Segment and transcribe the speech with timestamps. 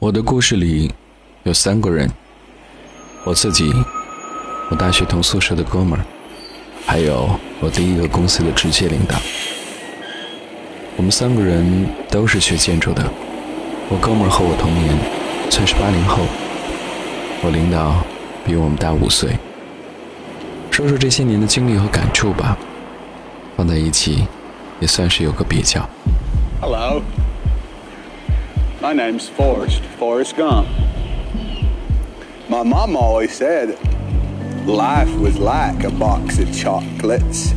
[0.00, 0.94] 我的故事里
[1.42, 2.08] 有三个人：
[3.24, 3.72] 我自己，
[4.70, 6.06] 我大学同宿舍的哥们儿，
[6.86, 9.16] 还有我第一个公司的直接领导。
[10.96, 13.04] 我们三个人都是学建筑的。
[13.88, 14.96] 我哥们儿和我同年，
[15.50, 16.22] 算是八零后。
[17.42, 17.96] 我领导
[18.44, 19.36] 比我们大五岁。
[20.70, 22.56] 说说这些年的经历和感触吧，
[23.56, 24.28] 放在一起
[24.78, 25.84] 也算是有个比较。
[26.60, 27.02] Hello.
[28.80, 30.68] My name's Forrest, Forrest Gump.
[32.48, 33.76] My mom always said
[34.68, 37.54] life was like a box of chocolates.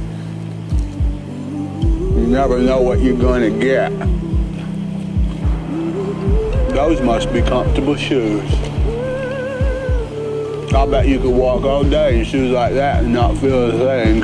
[1.53, 3.91] You never know what you're going to get.
[6.73, 8.51] Those must be comfortable shoes.
[10.73, 13.77] I bet you could walk all day in shoes like that and not feel a
[13.77, 14.23] thing.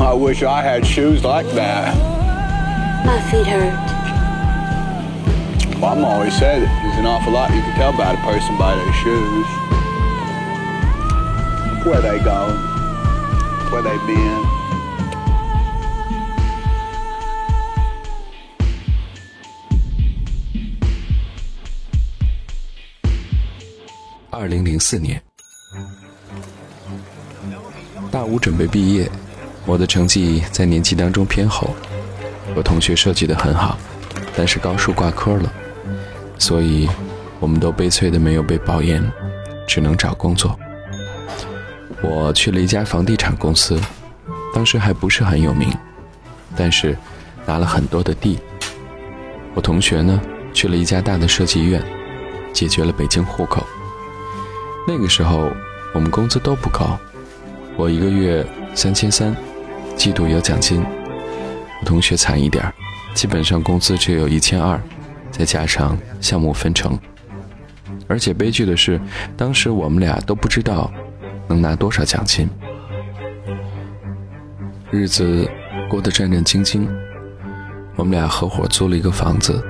[0.00, 2.13] I wish I had shoes like that.
[3.05, 3.73] My feet hurt.
[5.79, 8.93] Mom always said there's an awful lot you can tell about a person by their
[8.93, 9.47] shoes.
[11.85, 12.57] Where they going,
[13.71, 14.45] where they been.
[24.31, 25.21] 二零零四年，
[28.11, 29.09] 大五准备毕业，
[29.65, 31.75] 我的成绩在年级当中偏后，
[32.54, 33.76] 我同学设计的很好，
[34.36, 35.52] 但是高数挂科了，
[36.38, 36.88] 所以
[37.40, 39.04] 我们都悲催的没有被保研，
[39.66, 40.58] 只能找工作。
[42.00, 43.80] 我去了一家房地产公司，
[44.54, 45.68] 当时还不是很有名，
[46.54, 46.96] 但是
[47.44, 48.38] 拿了很多的地。
[49.54, 50.20] 我同学呢，
[50.52, 51.82] 去了一家大的设计院，
[52.52, 53.66] 解决了北京户口。
[54.86, 55.50] 那个时候
[55.92, 56.98] 我们工资都不高，
[57.76, 59.34] 我一个月三千三，
[59.96, 60.84] 季度有奖金。
[61.84, 62.64] 同学惨一点，
[63.14, 64.80] 基本上工资只有一千二，
[65.30, 66.98] 再加上项目分成。
[68.08, 69.00] 而且悲剧的是，
[69.36, 70.92] 当时我们俩都不知道
[71.46, 72.48] 能拿多少奖金。
[74.90, 75.48] 日子
[75.88, 76.86] 过得战战兢兢，
[77.96, 79.64] 我们俩合伙租了一个房子，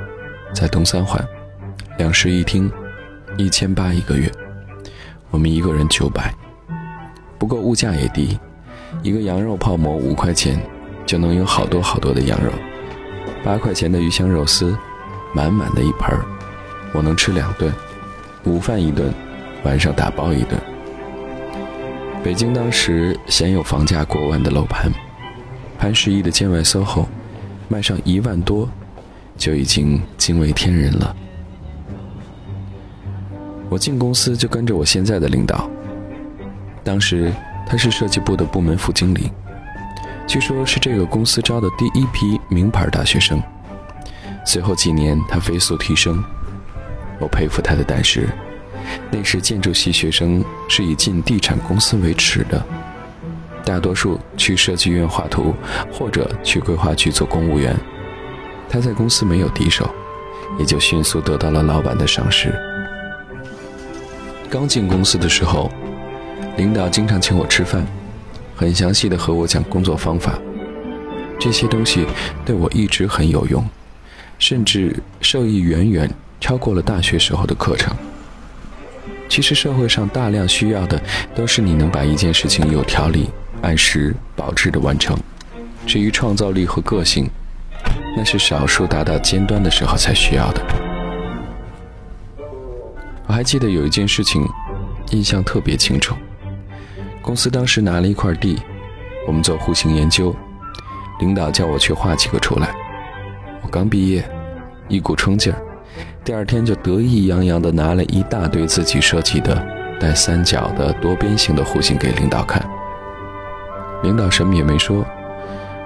[0.54, 1.22] 在东三环，
[1.98, 2.70] 两室一厅，
[3.36, 4.30] 一千八一个月。
[5.30, 6.34] 我们一个人九百，
[7.38, 8.38] 不过物价也低，
[9.02, 10.60] 一个羊肉泡馍五块钱
[11.06, 12.50] 就能有好多好多的羊肉，
[13.42, 14.76] 八块钱的鱼香肉丝，
[15.34, 16.24] 满满的一盆儿，
[16.92, 17.72] 我能吃两顿，
[18.44, 19.12] 午饭一顿，
[19.64, 20.60] 晚上打包一顿。
[22.22, 24.90] 北京当时鲜有房价过万的楼盘，
[25.78, 27.04] 潘石屹的建外 SOHO
[27.68, 28.68] 卖上一万多，
[29.36, 31.14] 就已经惊为天人了。
[33.68, 35.68] 我进公司就跟着我现在的领导，
[36.82, 37.30] 当时
[37.66, 39.30] 他是设计部的部门副经理，
[40.26, 43.42] 据说是这个公司招的第一批名牌大学生。
[44.44, 46.22] 随后几年他飞速提升，
[47.20, 48.28] 我佩服他的胆识。
[49.10, 52.62] 那时建筑系学生是以进地产公司为耻的，
[53.64, 55.54] 大多数去设计院画图
[55.92, 57.74] 或者去规划局做公务员。
[58.68, 59.88] 他在公司没有敌手，
[60.58, 62.52] 也就迅速得到了老板的赏识。
[64.50, 65.70] 刚进公司的时候，
[66.56, 67.86] 领导经常请我吃饭，
[68.54, 70.38] 很详细的和我讲工作方法。
[71.38, 72.06] 这些东西
[72.44, 73.64] 对我一直很有用，
[74.38, 76.10] 甚至受益远远
[76.40, 77.94] 超过了大学时候的课程。
[79.28, 81.02] 其实社会上大量需要的
[81.34, 83.28] 都是你能把一件事情有条理、
[83.62, 85.18] 按时保质的完成。
[85.86, 87.28] 至于创造力和个性，
[88.16, 90.62] 那是少数达到尖端的时候才需要的。
[93.26, 94.46] 我还记得有一件事情，
[95.10, 96.14] 印象特别清楚。
[97.24, 98.60] 公司当时拿了一块地，
[99.26, 100.36] 我们做户型研究，
[101.20, 102.68] 领导叫我去画几个出来。
[103.62, 104.22] 我刚毕业，
[104.88, 105.58] 一股冲劲儿，
[106.22, 109.66] 第二天就得意洋洋地拿了一大堆自己设计的
[109.98, 112.62] 带三角的多边形的户型给领导看。
[114.02, 115.02] 领导什么也没说，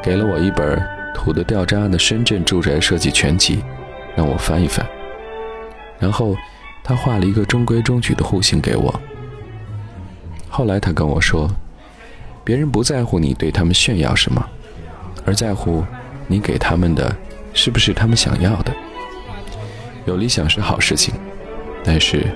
[0.02, 0.82] 给了我一本
[1.14, 3.56] 土的掉渣的《深圳住宅设计全集》，
[4.16, 4.84] 让我翻一翻，
[6.00, 6.34] 然后。
[6.84, 9.00] 他画了一个中规中矩的户型给我。
[10.48, 11.48] 后来他跟我说，
[12.44, 14.44] 别人不在乎你对他们炫耀什么，
[15.24, 15.84] 而在乎
[16.26, 17.14] 你给他们的
[17.52, 18.72] 是不是他们想要的。
[20.06, 21.14] 有理想是好事情，
[21.84, 22.26] 但是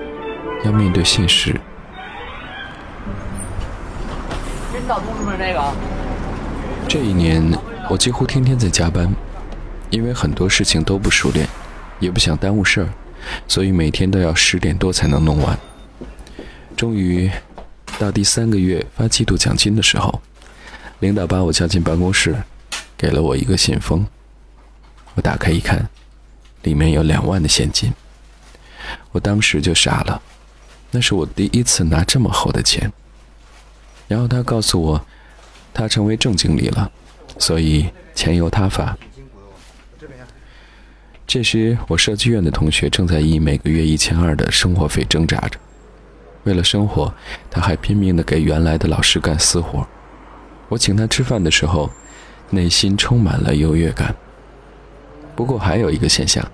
[0.63, 1.59] 要面对现实。
[6.87, 7.43] 这一年
[7.89, 9.11] 我几乎天天在加班，
[9.89, 11.47] 因为很多事情都不熟练，
[11.99, 12.89] 也不想耽误事儿。
[13.47, 15.57] 所以每天都要十点多才能弄完。
[16.75, 17.31] 终于，
[17.99, 20.21] 到第三个月发季度奖金的时候，
[20.99, 22.35] 领导把我叫进办公室，
[22.97, 24.05] 给了我一个信封。
[25.15, 25.87] 我打开一看，
[26.63, 27.93] 里面有两万的现金。
[29.11, 30.21] 我当时就傻了，
[30.91, 32.91] 那是我第一次拿这么厚的钱。
[34.07, 35.05] 然后他告诉我，
[35.73, 36.91] 他成为正经理了，
[37.37, 38.97] 所以钱由他发。
[41.25, 45.57] 这时，我设计院的同学正在以每个月一千二的生活费挣扎着。
[46.43, 47.13] 为了生活，
[47.49, 49.85] 他还拼命的给原来的老师干私活。
[50.69, 51.89] 我请他吃饭的时候，
[52.49, 54.15] 内心充满了优越感。
[55.35, 56.45] 不过还有一个现象，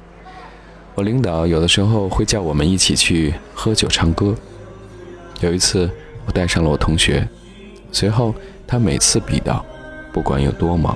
[0.96, 4.36] 我领导有的时候会叫我们一起去喝酒唱歌。
[5.42, 5.90] 有一次，
[6.26, 7.28] 我带上了我同学，
[7.92, 8.34] 随后
[8.68, 9.66] 他每次必到，
[10.14, 10.96] 不管有多忙，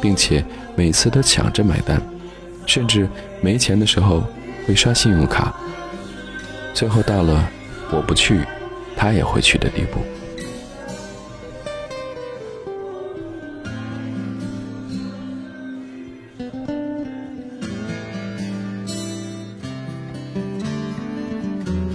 [0.00, 0.44] 并且
[0.74, 2.00] 每次都抢着买单，
[2.66, 3.08] 甚至
[3.40, 4.24] 没钱的时候
[4.66, 5.54] 会刷信用卡。
[6.72, 7.50] 最后到了
[7.94, 8.40] 我不去，
[8.96, 10.00] 他也会去的地步。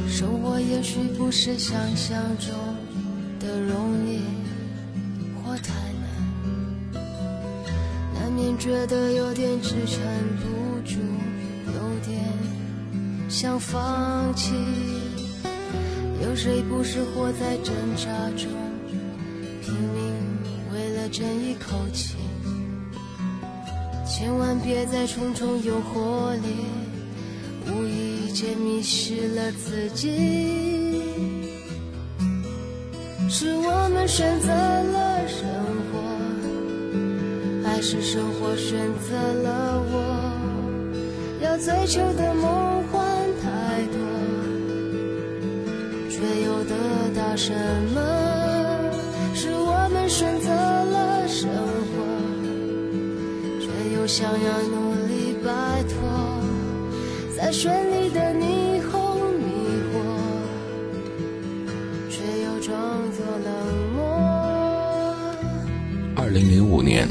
[0.07, 2.53] 生活也许不是想象中
[3.39, 4.21] 的容易
[5.43, 5.73] 或太
[6.93, 7.01] 难，
[8.13, 9.99] 难免觉得有点支撑
[10.37, 10.99] 不住，
[11.65, 12.23] 有点
[13.27, 14.53] 想放弃。
[16.23, 18.49] 有谁不是活在挣扎中，
[19.61, 20.13] 拼命
[20.73, 22.15] 为了争一口气？
[24.05, 26.65] 千万别在重重诱惑里。
[27.69, 31.01] 无意间迷失了自己，
[33.29, 35.45] 是我们选择了生
[35.91, 35.99] 活，
[37.67, 38.79] 还是生活选
[39.09, 40.33] 择了我？
[41.41, 43.05] 要追求的梦幻
[43.43, 43.99] 太多，
[46.17, 46.73] 却又得
[47.15, 47.53] 到什
[47.93, 48.01] 么？
[49.35, 52.01] 是我们选择了生活，
[53.61, 55.93] 却又想要努力摆脱。
[57.37, 59.45] 在绚丽的霓虹迷
[59.93, 59.93] 惑，
[62.09, 62.73] 却又装
[63.11, 63.53] 作冷
[63.95, 64.01] 漠。
[66.15, 67.07] 二零零五年，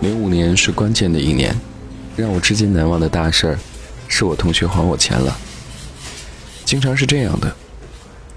[0.00, 1.54] 零五年是关键的一年，
[2.16, 3.58] 让我至今难忘的大事儿，
[4.08, 5.36] 是我同学还我钱了。
[6.64, 7.54] 经常是这样的，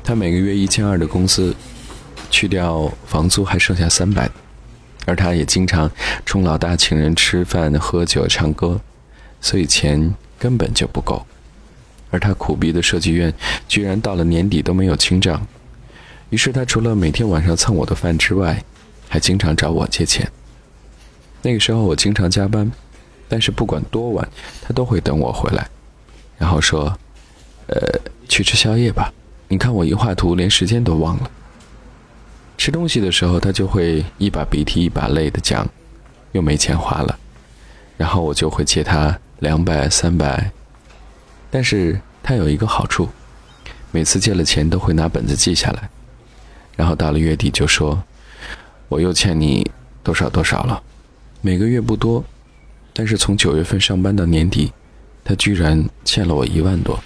[0.03, 1.55] 他每个月一千二的工资，
[2.29, 4.29] 去掉房租还剩下三百。
[5.05, 5.89] 而他也经常
[6.25, 8.81] 冲老大请人吃饭、喝酒、唱歌，
[9.39, 11.25] 所以钱根本就不够。
[12.11, 13.33] 而他苦逼的设计院
[13.69, 15.47] 居然到了年底都没有清账，
[16.29, 18.61] 于是他除了每天晚上蹭我的饭之外，
[19.07, 20.29] 还经常找我借钱。
[21.41, 22.69] 那个时候我经常加班，
[23.27, 24.27] 但是不管多晚，
[24.61, 25.67] 他都会等我回来，
[26.37, 26.97] 然后说
[27.67, 27.77] ：“呃，
[28.29, 29.11] 去吃宵夜吧，
[29.47, 31.31] 你看我一画图连时间都忘了。”
[32.57, 35.67] 吃东西的时候，他就会一把鼻涕一把泪的讲，
[36.31, 37.19] 又没钱花了，
[37.97, 40.49] 然后我就会借他两百三百。
[41.51, 43.07] 但是他有一个好处，
[43.91, 45.89] 每次借了钱都会拿本子记下来，
[46.75, 48.01] 然后到了月底就说，
[48.89, 49.69] 我又欠你
[50.01, 50.81] 多少多少了，
[51.41, 52.23] 每个月不多，
[52.97, 54.73] 但是从九月份上班到年底，
[55.23, 56.99] 他居然欠了我一万多。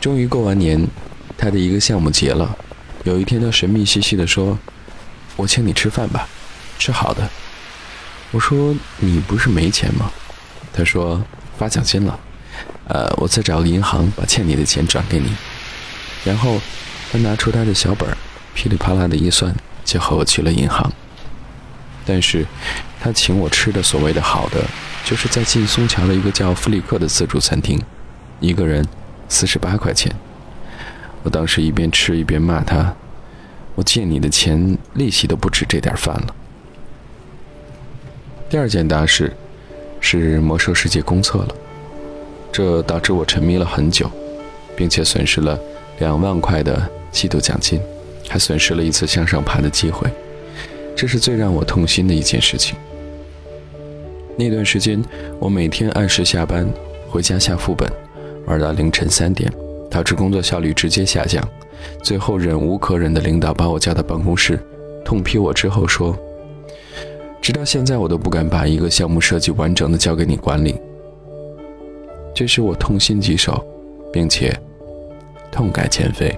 [0.00, 0.86] 终于过完年。
[1.36, 2.56] 他的一个项目结了，
[3.02, 4.56] 有一天他神秘兮兮地说
[5.36, 6.28] ：“我请你吃饭吧，
[6.78, 7.28] 吃好的。”
[8.30, 10.08] 我说：“你不是没钱吗？”
[10.72, 11.22] 他说
[11.58, 12.18] ：“发奖金了，
[12.86, 15.34] 呃，我再找个银行把欠你的钱转给你。”
[16.24, 16.60] 然后
[17.10, 18.08] 他拿出他的小本
[18.54, 19.52] 噼里啪啦的一算，
[19.84, 20.90] 就和我去了银行。
[22.06, 22.44] 但是，
[23.00, 24.62] 他请我吃的所谓的好的，
[25.04, 27.80] 就是在进松桥的一个叫弗里克的自助餐厅，
[28.40, 28.86] 一个人
[29.28, 30.14] 四十八块钱。
[31.22, 32.94] 我当时一边吃一边骂他
[33.74, 36.34] ：“我借你的钱，利息都不止这点饭了。”
[38.50, 39.34] 第二件大事
[40.00, 41.48] 是《魔兽世界》公测了，
[42.52, 44.10] 这导致我沉迷了很久，
[44.76, 45.58] 并且损失了
[45.98, 47.80] 两万块的季度奖金，
[48.28, 50.08] 还损失了一次向上爬的机会，
[50.96, 52.76] 这是最让我痛心的一件事情。
[54.36, 55.02] 那段时间，
[55.38, 56.68] 我每天按时下班，
[57.08, 57.88] 回家下副本，
[58.46, 59.52] 玩到凌晨三点。
[59.90, 61.40] 导致工作效率直接下降，
[62.02, 64.58] 最后忍无可忍的领导把我叫到办公室，
[65.04, 66.18] 痛批我之后说
[67.40, 70.74] ：“直到现在我都不敢把一个项目设计完整的交给你管理。”
[72.34, 73.64] 这使我痛心疾首，
[74.12, 74.52] 并且
[75.52, 76.36] 痛改前非。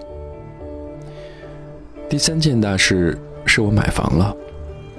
[2.11, 4.37] 第三件大事是我买房了，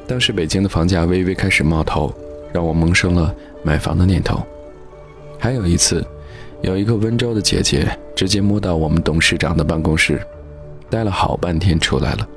[0.07, 2.13] 当时北京的房价微微开始冒头，
[2.53, 3.33] 让我萌生了
[3.63, 4.41] 买房的念头。
[5.37, 6.05] 还有一次。
[6.63, 10.19] 有一个温州的姐姐直接摸到我们董事长的办公室，
[10.89, 12.27] 待了好半天出来了。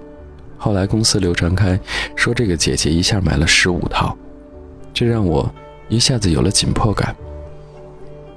[0.59, 1.81] 后来公司流传开，
[2.15, 4.15] 说这个姐姐一下买了十五套，
[4.93, 5.51] 这让我
[5.89, 7.17] 一下子有了紧迫感。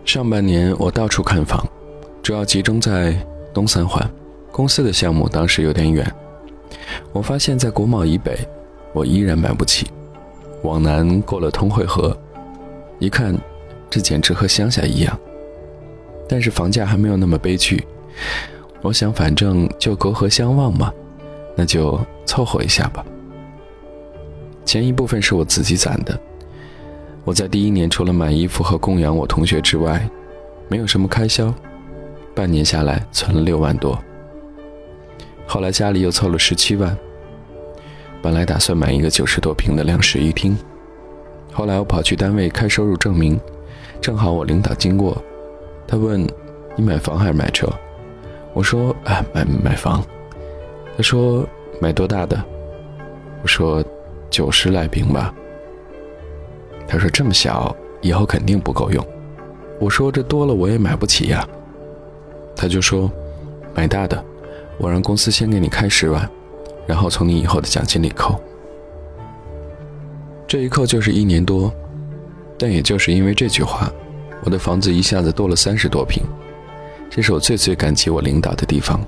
[0.06, 1.68] 上半年我到处看房，
[2.22, 3.14] 主要集中在
[3.54, 4.10] 东三环。
[4.54, 6.10] 公司的项目当时有点远，
[7.12, 8.40] 我发现在国贸以北，
[8.94, 9.88] 我依然买不起。
[10.62, 12.18] 往南过了通惠河，
[13.00, 13.38] 一看，
[13.90, 15.20] 这简直和乡下一样。
[16.30, 17.86] 但是房价还没有那么悲剧。
[18.82, 20.94] 我想，反正就隔河相望嘛，
[21.56, 23.06] 那就凑合一下吧。
[24.66, 26.18] 前一部分是我自己攒的。
[27.26, 30.10] 我在第一年除了买衣服和供养我同学之外，
[30.70, 31.54] 没有什么开销。
[32.34, 33.98] 半年下来，存了六万多。
[35.46, 36.98] 后来家里又凑了十七万，
[38.24, 40.58] 本来打算买一个九十多平的两室一厅，
[41.52, 43.38] 后来我跑去单位开收入证明，
[44.00, 45.22] 正好我领导经过，
[45.86, 46.26] 他问
[46.78, 47.68] ：“你买房还是买车？”
[48.56, 50.02] 我说：“哎，买买房。”
[50.96, 51.46] 他说
[51.82, 52.42] ：“买多大的？”
[53.44, 53.84] 我说
[54.32, 55.36] ：“九十来平吧。”
[56.88, 59.06] 他说：“这么小，以后肯定不够用。”
[59.82, 61.46] 我说：“这多了我也买不起呀。”
[62.56, 63.12] 他就说
[63.76, 64.24] ：“买大的。”
[64.80, 66.28] 我让公司先给你开十万，
[66.88, 68.40] 然后从你以后的奖金里扣。
[70.48, 71.74] 这一扣就是一年多，
[72.58, 73.92] 但也就是因为这句话，
[74.44, 76.24] 我的房子一下子多了三十多平。
[77.10, 79.00] 这是我最最感激我领导的地方，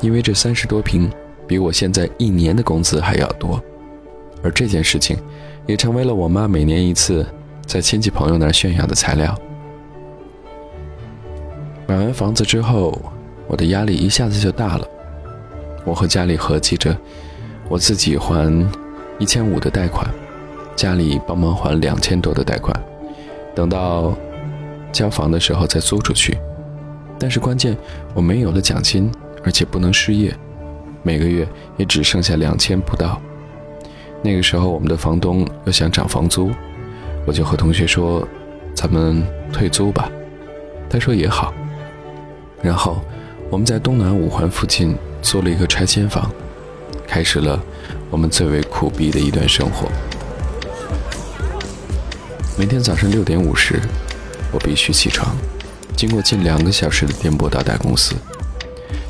[0.00, 1.10] 因为这三十多平
[1.46, 3.62] 比我现在一年的工资还要多。
[4.42, 5.16] 而这件事情，
[5.66, 7.26] 也成为了我妈每年一次
[7.64, 9.38] 在亲戚朋友那儿炫耀的材料。
[11.86, 13.00] 买完房子之后，
[13.46, 14.88] 我的压力一下子就大了。
[15.84, 16.96] 我和家里合计着，
[17.68, 18.70] 我自己还
[19.18, 20.08] 一千五的贷款，
[20.76, 22.74] 家里帮忙还两千多的贷款，
[23.54, 24.16] 等到
[24.92, 26.38] 交房的时候再租出去。
[27.18, 27.76] 但是关键
[28.14, 29.10] 我没有了奖金，
[29.44, 30.34] 而且不能失业，
[31.02, 31.46] 每个月
[31.76, 33.20] 也只剩下两千不到。
[34.22, 36.50] 那个时候我们的房东又想涨房租，
[37.26, 38.26] 我就和同学说
[38.74, 39.22] ：“咱们
[39.52, 40.10] 退租吧。”
[40.88, 41.52] 他说也好。
[42.62, 43.00] 然后
[43.50, 44.96] 我们在东南五环附近。
[45.22, 46.30] 租了一个拆迁房，
[47.06, 47.58] 开始了
[48.10, 49.88] 我们最为苦逼的一段生活。
[52.58, 53.80] 每天早上六点五十，
[54.50, 55.34] 我必须起床，
[55.96, 58.14] 经过近两个小时的颠簸到达公司，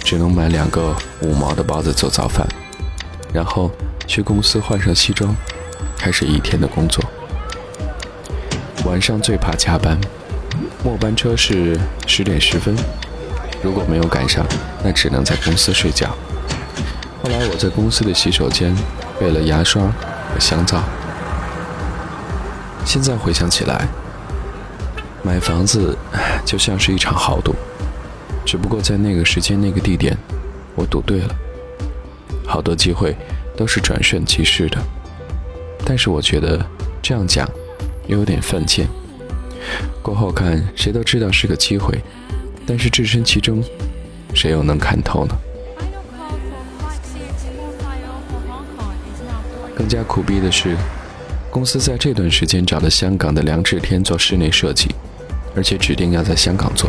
[0.05, 2.47] 只能买两个五毛的包子做早饭，
[3.33, 3.71] 然后
[4.07, 5.35] 去公司换上西装，
[5.97, 7.03] 开始一天的工作。
[8.85, 9.99] 晚上最怕加班，
[10.85, 12.77] 末班车是十点十分。
[13.63, 14.45] 如果没有赶上，
[14.83, 16.09] 那只能在公司睡觉。
[17.23, 18.75] 后来我在公司的洗手间
[19.21, 20.83] 备了牙刷和香皂。
[22.85, 23.87] 现在回想起来，
[25.23, 25.97] 买房子
[26.45, 27.55] 就像是一场豪赌，
[28.45, 30.17] 只不过在那个时间、那个地点，
[30.75, 31.35] 我赌对了。
[32.45, 33.17] 好多机会
[33.57, 34.79] 都是转瞬即逝的，
[35.85, 36.67] 但是我觉得
[37.01, 37.49] 这样讲
[38.09, 38.89] 有点犯贱。
[40.03, 42.03] 过后看，谁都知道是个机会。
[42.67, 43.63] 但是置身其中，
[44.35, 45.37] 谁又能看透呢？
[49.75, 50.77] 更加苦逼的是，
[51.51, 54.95] 公司在这段时间找了香港的梁志天做室内设计，
[55.57, 56.89] 而且指定要在香港做。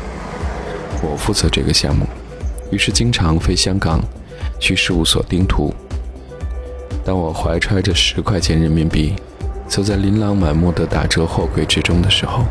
[1.01, 2.05] 我负责这个项目，
[2.71, 3.99] 于是经常飞香港
[4.59, 5.73] 去事务所盯图。
[7.03, 9.15] 当我怀揣着十块钱人民币，
[9.67, 12.45] 走在琳琅满目的打折货柜之中的时候，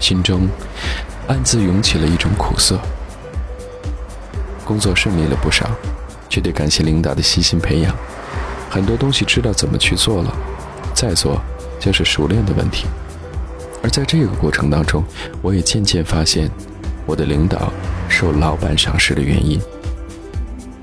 [0.00, 0.48] 心中……
[1.28, 2.78] 暗自涌起了一种苦涩。
[4.64, 5.70] 工作顺利了不少，
[6.28, 7.94] 却得感谢领导的悉心培养。
[8.68, 10.32] 很多东西知道怎么去做了，
[10.92, 11.40] 再做
[11.78, 12.86] 就是熟练的问题。
[13.82, 15.04] 而在这个过程当中，
[15.40, 16.50] 我也渐渐发现，
[17.06, 17.72] 我的领导
[18.08, 19.60] 受老板赏识的原因。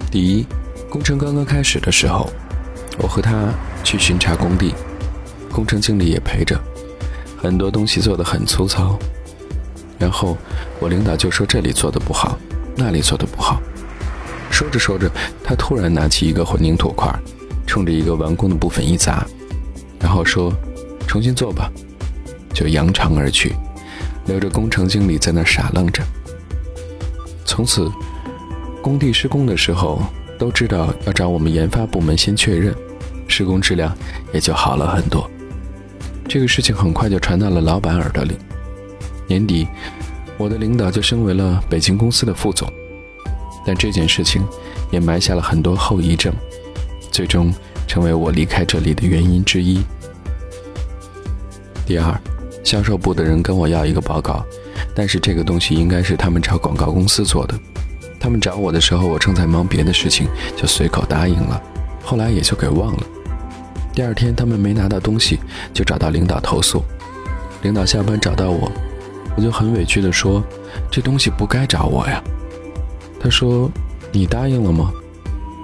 [0.10, 0.46] 第一，
[0.90, 2.30] 工程刚刚开始的时候，
[2.98, 4.74] 我和他去巡查工地，
[5.52, 6.58] 工程经理也陪着，
[7.42, 8.98] 很多东西做得很粗糙。
[10.04, 10.38] 然后
[10.82, 12.38] 我领导就说这里做的不好，
[12.76, 13.62] 那里做的不好。
[14.52, 15.10] 说着说着，
[15.42, 17.10] 他突然拿起一个混凝土块，
[17.66, 19.26] 冲着一个完工的部分一砸，
[20.02, 20.54] 然后说
[21.08, 21.72] ：“重新做吧。”
[22.54, 23.56] 就扬长而去，
[24.26, 26.04] 留着工程经理在那傻愣着。
[27.46, 27.90] 从此，
[28.82, 30.04] 工地施工的时候
[30.38, 32.76] 都知道要找我们研发部门先确认，
[33.30, 33.96] 施工质量
[34.34, 35.32] 也就好了很多。
[36.28, 38.38] 这个事情很快就传到了老板耳朵里。
[39.28, 39.68] 年底，
[40.38, 42.72] 我的领导就升为了北京公司的副总，
[43.66, 44.44] 但这件事情
[44.92, 46.34] 也埋下了很多后遗症，
[47.12, 47.54] 最终
[47.88, 49.84] 成为我离开这里的原因之一。
[51.86, 52.20] 第二，
[52.64, 54.46] 销售部的人跟我要一个报告，
[54.96, 57.60] 但是这个东西应该是他们找广告公司做的，
[58.20, 61.62] 他们找我的时候，我正在忙别的事情，就随口答应了，
[62.04, 63.04] 后来也就给忘了。
[63.94, 65.40] 第二天他们没拿到东西，
[65.74, 66.84] 就找到领导投诉。
[67.62, 68.72] 领导下班找到我，
[69.36, 70.44] 我就很委屈地说
[70.92, 72.24] ：“这东西不该找我呀。”
[73.20, 73.72] 他说
[74.12, 74.92] ：“你答应了吗？”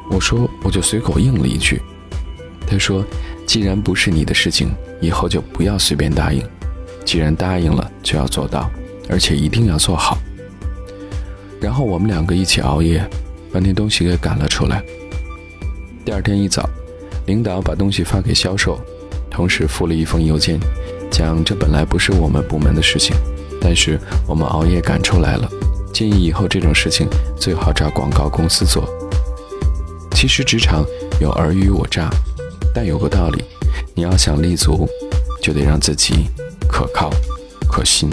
[0.09, 1.81] 我说：“我就随口应了一句。”
[2.65, 3.05] 他说
[3.45, 4.71] ：“既然不是你的事情，
[5.01, 6.43] 以后就不要随便答应。
[7.05, 8.69] 既然答应了，就要做到，
[9.09, 10.17] 而且一定要做好。”
[11.61, 13.07] 然后我们两个一起熬夜，
[13.51, 14.83] 把那东西给赶了出来。
[16.05, 16.67] 第二天一早，
[17.25, 18.79] 领导把东西发给销售，
[19.29, 20.59] 同时附了一封邮件，
[21.11, 23.15] 讲这本来不是我们部门的事情，
[23.61, 25.49] 但是我们熬夜赶出来了，
[25.93, 28.87] 建议以后这种事情最好找广告公司做。
[30.11, 30.85] 其实职场
[31.21, 32.09] 有尔虞我诈，
[32.73, 33.43] 但有个道理，
[33.93, 34.87] 你要想立足，
[35.41, 36.29] 就得让自己
[36.67, 37.09] 可靠、
[37.69, 38.09] 可信。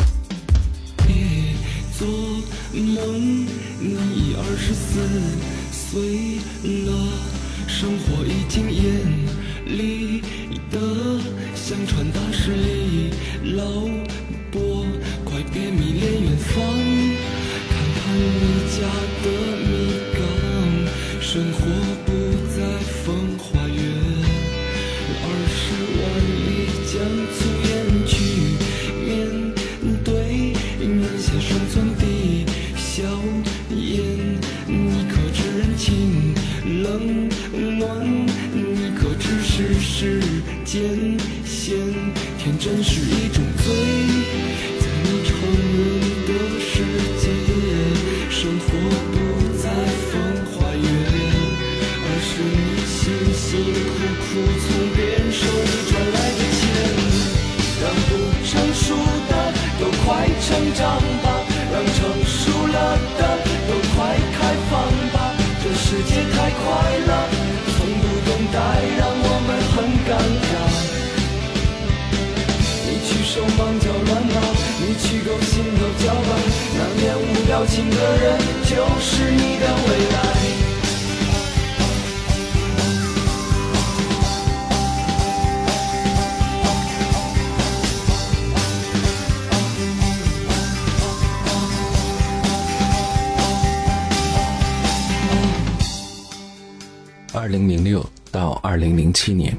[98.36, 99.56] 到二零零七年，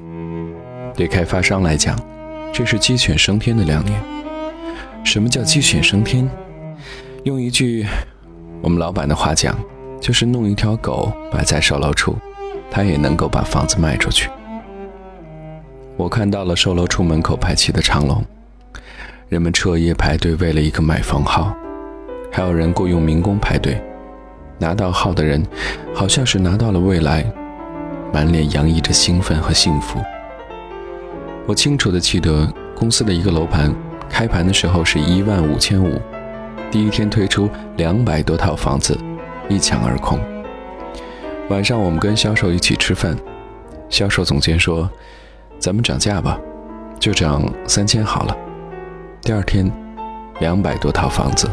[0.94, 2.00] 对开发商来讲，
[2.54, 4.00] 这是鸡犬升天的两年。
[5.04, 6.30] 什么叫鸡犬升天？
[7.24, 7.88] 用一句
[8.62, 9.58] 我们老板的话讲，
[10.00, 12.16] 就是弄一条狗摆在售楼处，
[12.70, 14.30] 他也能够把房子卖出去。
[15.96, 18.24] 我看到了售楼处门口排起的长龙，
[19.28, 21.52] 人们彻夜排队为了一个买房号，
[22.32, 23.82] 还有人雇佣民工排队。
[24.60, 25.44] 拿到号的人，
[25.96, 27.26] 好像是拿到了未来。
[28.14, 30.02] 满脸洋溢着兴奋和幸福。
[31.46, 33.74] 我清楚地记得，公司的一个楼盘
[34.10, 36.00] 开盘的时候是一万五千五，
[36.70, 38.98] 第一天推出两百多套房子，
[39.48, 40.20] 一抢而空。
[41.50, 43.18] 晚上我们跟销售一起吃饭，
[43.90, 44.90] 销售总监说
[45.60, 46.38] ：“咱们涨价吧，
[47.00, 48.36] 就涨三千好了。”
[49.24, 49.72] 第二天，
[50.40, 51.50] 两百多套房子，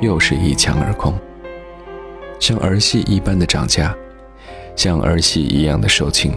[0.00, 1.14] 又是一抢而空，
[2.40, 3.94] 像儿戏一般的涨价。
[4.78, 6.30] 像儿戏一样的售罄，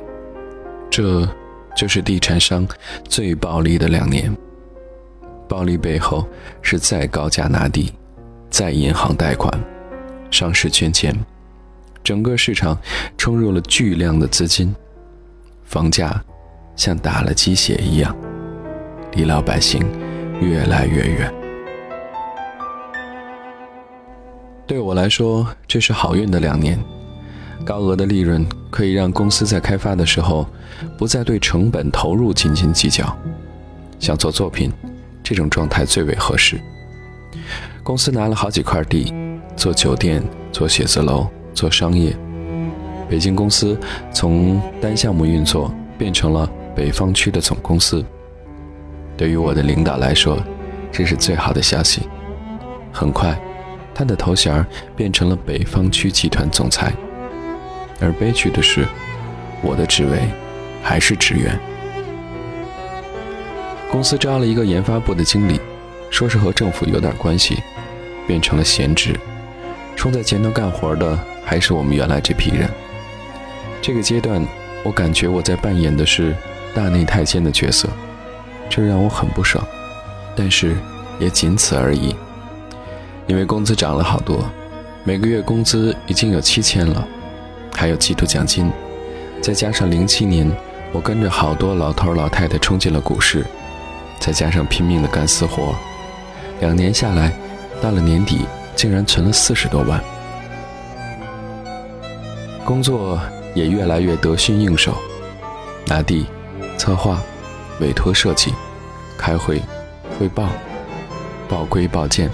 [0.90, 1.30] 这
[1.76, 2.68] 就是地产商
[3.08, 4.36] 最暴利的两年。
[5.48, 6.28] 暴利背后
[6.60, 7.94] 是再高价拿地，
[8.50, 9.54] 再银行贷款，
[10.32, 11.16] 上市圈钱，
[12.04, 12.76] 整个市场
[13.16, 14.76] 冲入了巨量的资金，
[15.64, 16.20] 房价
[16.76, 18.16] 像打了鸡血一样，
[19.12, 19.86] 离老百姓
[20.42, 21.32] 越来越远。
[24.66, 26.80] 对我来说，这是好运的两年。
[27.66, 30.48] 高额的利润可以让公司在开发的时候
[30.98, 33.16] 不再对成本投入斤斤计较，
[34.00, 34.72] 想做作品，
[35.24, 36.60] 这种状态最为合适。
[37.84, 39.14] 公司拿了好几块地，
[39.56, 42.16] 做酒店、做写字楼、做商业。
[43.10, 43.78] 北京公司
[44.14, 48.04] 从单项目运作变成了北方区的总公司。
[49.18, 50.38] 对于我的领导来说，
[50.92, 52.04] 这是最好的消息。
[52.92, 53.40] 很快，
[53.94, 56.94] 他的头衔变成了北方区集团总裁。
[58.02, 58.86] 而悲剧的是，
[59.62, 60.20] 我的职位
[60.82, 61.58] 还是职员。
[63.90, 65.60] 公司招了一个研发部的经理，
[66.10, 67.62] 说是和政府有点关系，
[68.26, 69.16] 变成了闲职。
[69.96, 72.68] 冲在前头干活的还是我们原来这批人。
[73.82, 74.44] 这个阶段，
[74.84, 76.36] 我感觉我在扮演的是
[76.74, 77.88] 大内太监的角色，
[78.70, 79.64] 这让我很不爽。
[80.36, 80.76] 但是
[81.20, 82.16] 也仅此而已，
[83.28, 84.50] 因为工资涨了好多，
[85.04, 87.08] 每个月工资已经有七千了。
[87.74, 88.72] 还有季度奖金，
[89.42, 90.50] 再加上零七年，
[90.92, 93.46] 我跟着好多老头老太太冲进了股市，
[94.20, 95.76] 再加上拼命的干私活，
[96.60, 97.32] 两年下来，
[97.82, 100.00] 到了年底竟然存了四十多万。
[102.64, 103.20] 工作
[103.56, 104.96] 也越来越得心应手，
[105.88, 106.28] 拿地、
[106.78, 107.22] 策划、
[107.80, 108.54] 委托设计、
[109.18, 109.62] 开会、
[110.20, 110.50] 汇报、
[111.50, 112.30] 报规报件、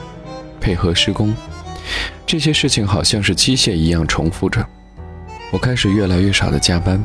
[0.59, 1.33] 配合施工，
[2.25, 4.67] 这些事情好像是机械一样重复着。
[5.49, 7.03] 我开始越来越少的加班，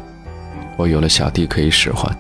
[0.77, 2.15] 我有了小弟可以使唤，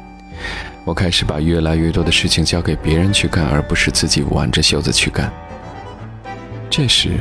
[0.85, 5.33] 我开始把越来越多的事情交给别人去干，而不是自己挽着袖子去干。
[6.71, 7.19] 这时，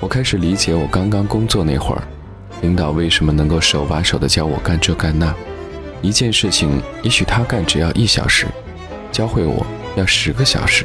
[0.00, 2.02] 我开始理解我刚刚工作那会儿。
[2.60, 5.34] 领导为什么能够手把手的教我干这干那？
[6.02, 8.46] 一件事情也许他干只要一小时，
[9.12, 9.64] 教会我
[9.96, 10.84] 要十个小时，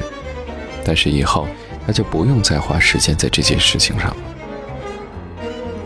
[0.83, 1.47] 但是以后
[1.85, 4.17] 他就不用再花时间在这件事情上了。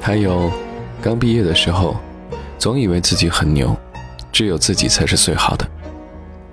[0.02, 0.52] 还有，
[1.02, 1.96] 刚毕业的时候，
[2.58, 3.76] 总以为自己很牛，
[4.34, 5.66] 只有自己才是最好的。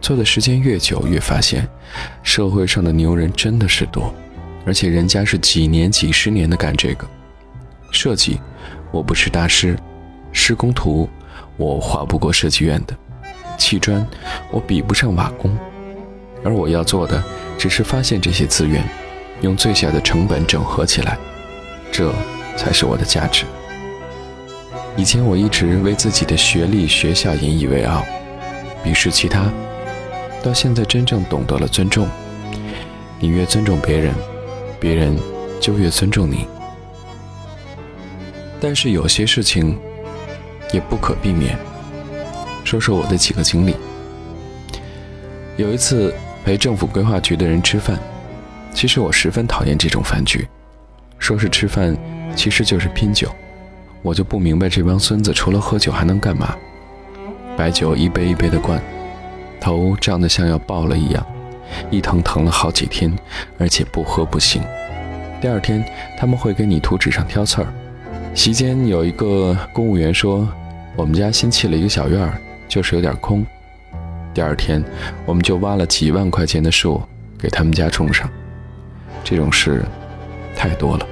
[0.00, 1.68] 做的时间越久，越发现
[2.22, 4.14] 社会上的牛人真的是多，
[4.64, 7.04] 而且人家是几年、几十年的干这个
[7.90, 8.40] 设计。
[8.92, 9.76] 我不是大师，
[10.30, 11.08] 施工图
[11.56, 12.96] 我画不过设计院的，
[13.58, 14.06] 砌砖
[14.52, 15.58] 我比不上瓦工，
[16.44, 17.22] 而我要做的
[17.58, 18.88] 只是发现这些资源，
[19.40, 21.18] 用最小的成本整合起来，
[21.90, 22.14] 这
[22.56, 23.44] 才是我的价值。
[24.96, 28.02] 以前我一直为自己的学历、学校引以为傲，
[28.82, 29.52] 鄙视其他，
[30.42, 32.08] 到现在真正懂得了尊重。
[33.20, 34.14] 你越尊重别人，
[34.80, 35.14] 别人
[35.60, 36.46] 就越尊重你。
[38.58, 39.78] 但是有些事情
[40.72, 41.58] 也不可避免。
[42.64, 43.76] 说说我的几个经历。
[45.58, 47.98] 有一次陪政府规划局的人吃饭，
[48.72, 50.48] 其实我十分讨厌这种饭局。
[51.18, 51.94] 说是吃饭，
[52.34, 53.30] 其实就是拼酒。
[54.06, 56.54] 我就不明白这帮孙子除了喝酒还能干嘛？
[57.56, 58.80] 白酒一杯一杯的灌，
[59.60, 61.26] 头胀得像要爆了一样，
[61.90, 63.12] 一疼疼了好几天，
[63.58, 64.62] 而且不喝不行。
[65.40, 65.84] 第二天
[66.16, 67.66] 他们会给你图纸上挑刺儿。
[68.32, 70.48] 席间有一个公务员说
[70.94, 73.44] ：“我们家新砌了一个小院儿，就是有点空。”
[74.32, 74.84] 第二天，
[75.24, 77.02] 我们就挖了几万块钱的树
[77.36, 78.30] 给他们家种上。
[79.24, 79.84] 这种事
[80.54, 81.04] 太多了。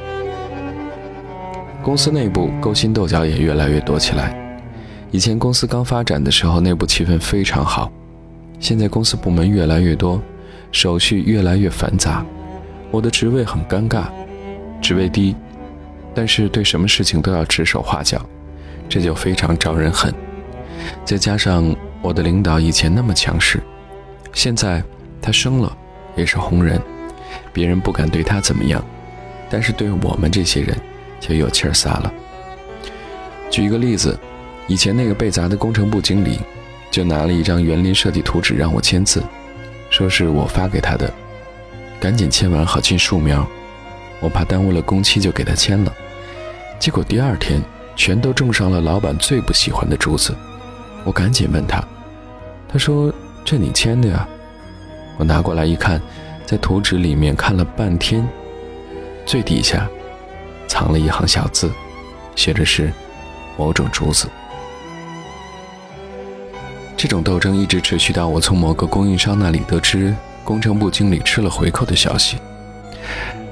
[1.84, 4.34] 公司内部勾心斗角也越来越多起来。
[5.10, 7.92] 以前公司刚发展的时候，内部气氛非常好。
[8.58, 10.18] 现在公司部门越来越多，
[10.72, 12.24] 手续越来越繁杂，
[12.90, 14.04] 我的职位很尴尬，
[14.80, 15.36] 职位低。
[16.14, 18.18] 但是对什么事情都要指手画脚，
[18.88, 20.10] 这就非常招人恨。
[21.04, 23.62] 再加上我的领导以前那么强势，
[24.32, 24.82] 现在
[25.20, 25.76] 他升了，
[26.16, 26.80] 也是红人，
[27.52, 28.82] 别人不敢对他怎么样，
[29.50, 30.74] 但是对我们这些人
[31.26, 32.12] 就有气儿撒了。
[33.50, 34.18] 举一个例子，
[34.66, 36.38] 以前那个被砸的工程部经理，
[36.90, 39.22] 就拿了一张园林设计图纸让我签字，
[39.88, 41.10] 说是我发给他的，
[41.98, 43.46] 赶紧签完好进树苗，
[44.20, 45.92] 我怕耽误了工期，就给他签了。
[46.78, 47.62] 结果第二天，
[47.96, 50.34] 全都种上了老板最不喜欢的竹子。
[51.04, 51.82] 我赶紧问他，
[52.68, 53.12] 他说
[53.44, 54.28] ：“这你签的呀？”
[55.16, 56.02] 我拿过来一看，
[56.44, 58.26] 在图纸里面看了半天，
[59.24, 59.88] 最底下
[60.66, 61.70] 藏了一行小字，
[62.36, 62.92] 写着是
[63.56, 64.28] 某种竹子。
[66.96, 72.38] 这种斗争一直持续到我从某个供应商那里得知工程部经理吃了回扣的消息，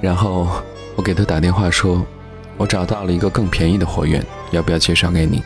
[0.01, 0.49] 然后
[0.97, 2.05] 我给他打电话说。
[2.59, 5.43] 我找到了一个更便宜的货源，要不要介绍给你？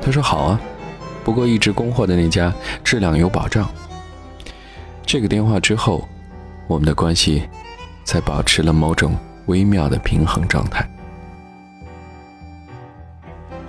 [0.00, 0.60] 他说好啊，
[1.22, 3.70] 不过一直供货的那家质量有保障。
[5.04, 6.08] 这个电话之后，
[6.66, 7.46] 我们的关系
[8.04, 9.14] 才保持了某种
[9.50, 10.88] 微妙的平衡状态。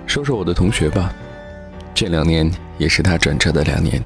[0.06, 1.12] 说说我的同学吧，
[1.92, 4.00] 这两年也是他转折的两年，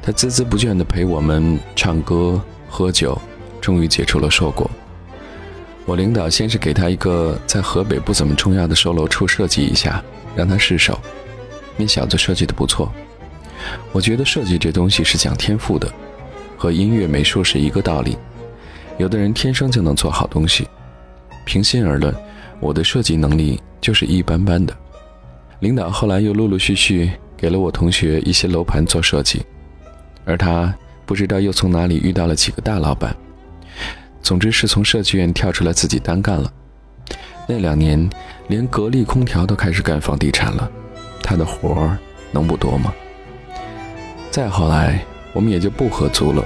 [0.00, 3.20] 他孜孜不倦地陪我们唱歌喝酒，
[3.60, 4.70] 终于结出了硕果。
[5.84, 10.02] 我领导先是给他一个在河北不怎么重要的售楼处设计一下，
[10.36, 10.98] 让他试手。
[11.76, 12.92] 那小子设计的不错。
[13.92, 15.90] 我觉得设计这东西是讲天赋的，
[16.56, 18.16] 和音乐美术是一个道理。
[18.96, 20.68] 有的人天生就能做好东西。
[21.44, 22.14] 平心而论，
[22.60, 24.74] 我的设计能力就是一般般的。
[25.60, 29.42] 领导后来又陆陆续续给了我同学一些楼盘做设计，
[30.24, 30.74] 而他
[31.06, 33.14] 不知道又从哪里遇到了几个大老板。
[34.22, 36.52] 总之是从设计院跳出来自己单干了。
[37.46, 38.08] 那两年，
[38.48, 40.70] 连格力空调都开始干房地产了，
[41.22, 41.98] 他的活儿
[42.32, 42.92] 能不多吗？
[44.30, 46.42] 再后来，我们也就不合租了，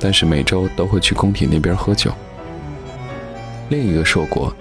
[0.00, 2.12] 但是每周都会去工体那边喝酒。
[3.70, 4.54] 另一个硕果，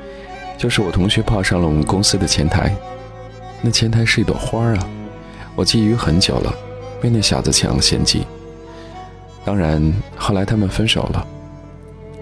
[0.58, 2.74] 就是我同学泡上了我们公司的前台。
[3.62, 4.90] 那前台是一朵花啊，
[5.56, 6.54] 我觊觎很久了，
[7.02, 8.26] 被那小子抢了先机。
[9.44, 11.28] 当然，后来他们分手了。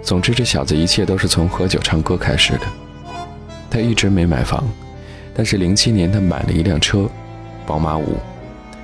[0.02, 2.62] 总之，这小子一切都是从喝酒唱歌开始的。
[3.70, 4.64] 他一直没买房，
[5.36, 7.10] 但是零七年他买了一辆车，
[7.66, 8.16] 宝马五。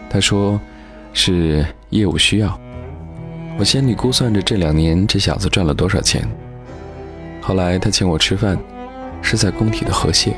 [0.10, 0.60] 他说
[1.14, 2.60] 是业务需要。
[3.58, 6.28] 我心里估算着这两年这小子赚了多少钱。
[7.46, 8.58] 后来他请我吃饭，
[9.22, 10.34] 是在工体的河蟹，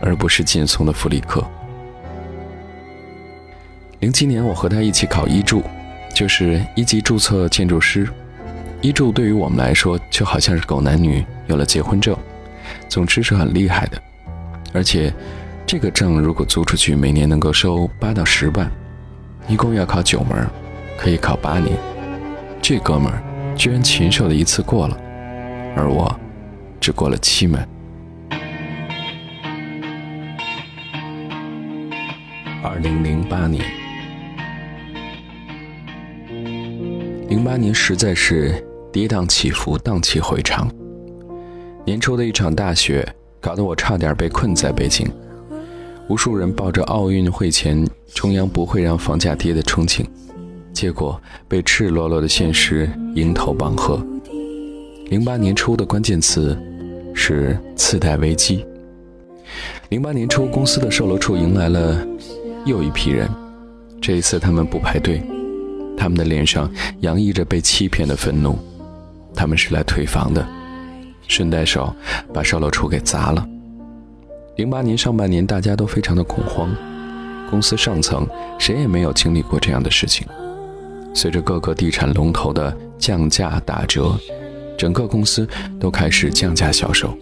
[0.00, 1.44] 而不是劲松的福利课。
[4.00, 5.62] 零七年我和他一起考一注，
[6.14, 8.08] 就是一级注册建筑师。
[8.80, 12.16] 一注对于我们来说就好像是狗男女有了结婚证，
[12.88, 14.00] 总之是很厉害的。
[14.72, 15.12] 而且
[15.66, 18.70] 这个证如果租出去，每年能够收八到十万，
[19.48, 20.48] 一共要考九门，
[20.96, 21.76] 可以考八年。
[22.62, 23.22] 这哥们儿
[23.54, 24.96] 居然禽兽的一次过了，
[25.76, 26.18] 而我
[26.80, 27.66] 只过了七门。
[32.62, 33.64] 二零零八年，
[37.28, 40.70] 零八年实在是跌宕起伏，荡气回肠。
[41.84, 43.06] 年初的一场大雪，
[43.40, 45.08] 搞得我差点被困在北京。
[46.08, 50.04] 无数人抱着奥运会前中央不会让房价跌的憧憬。
[50.72, 54.04] 结果被赤裸裸的现实迎头棒喝。
[55.08, 56.56] 零八年初的关键词
[57.14, 58.64] 是次贷危机。
[59.88, 62.06] 零八年初，公司的售楼处迎来了
[62.66, 63.26] 又一批人，
[64.02, 65.22] 这一次他们不排队，
[65.96, 68.58] 他们的脸上洋溢着被欺骗的愤怒，
[69.34, 70.46] 他们是来退房的，
[71.26, 71.90] 顺带手
[72.34, 73.46] 把售楼处给砸了。
[74.56, 76.68] 零八年上半年，大家都非常的恐慌，
[77.48, 80.26] 公司上层谁也没有经历过这样的事情。
[81.14, 84.14] 随着各个地产龙头的降价打折，
[84.78, 85.46] 整个公司
[85.78, 87.14] 都开始降价销售。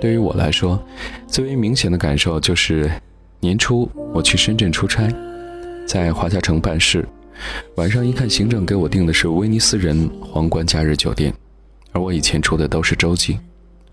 [0.00, 0.82] 对于我来说，
[1.26, 2.90] 最为明显的感受就是
[3.40, 5.12] 年初我去深圳出差，
[5.86, 7.06] 在华夏城办事，
[7.74, 11.34] 晚上一看行政给我订的是威尼斯人皇冠假日酒店，
[11.92, 13.38] 而我以前住的都是洲际，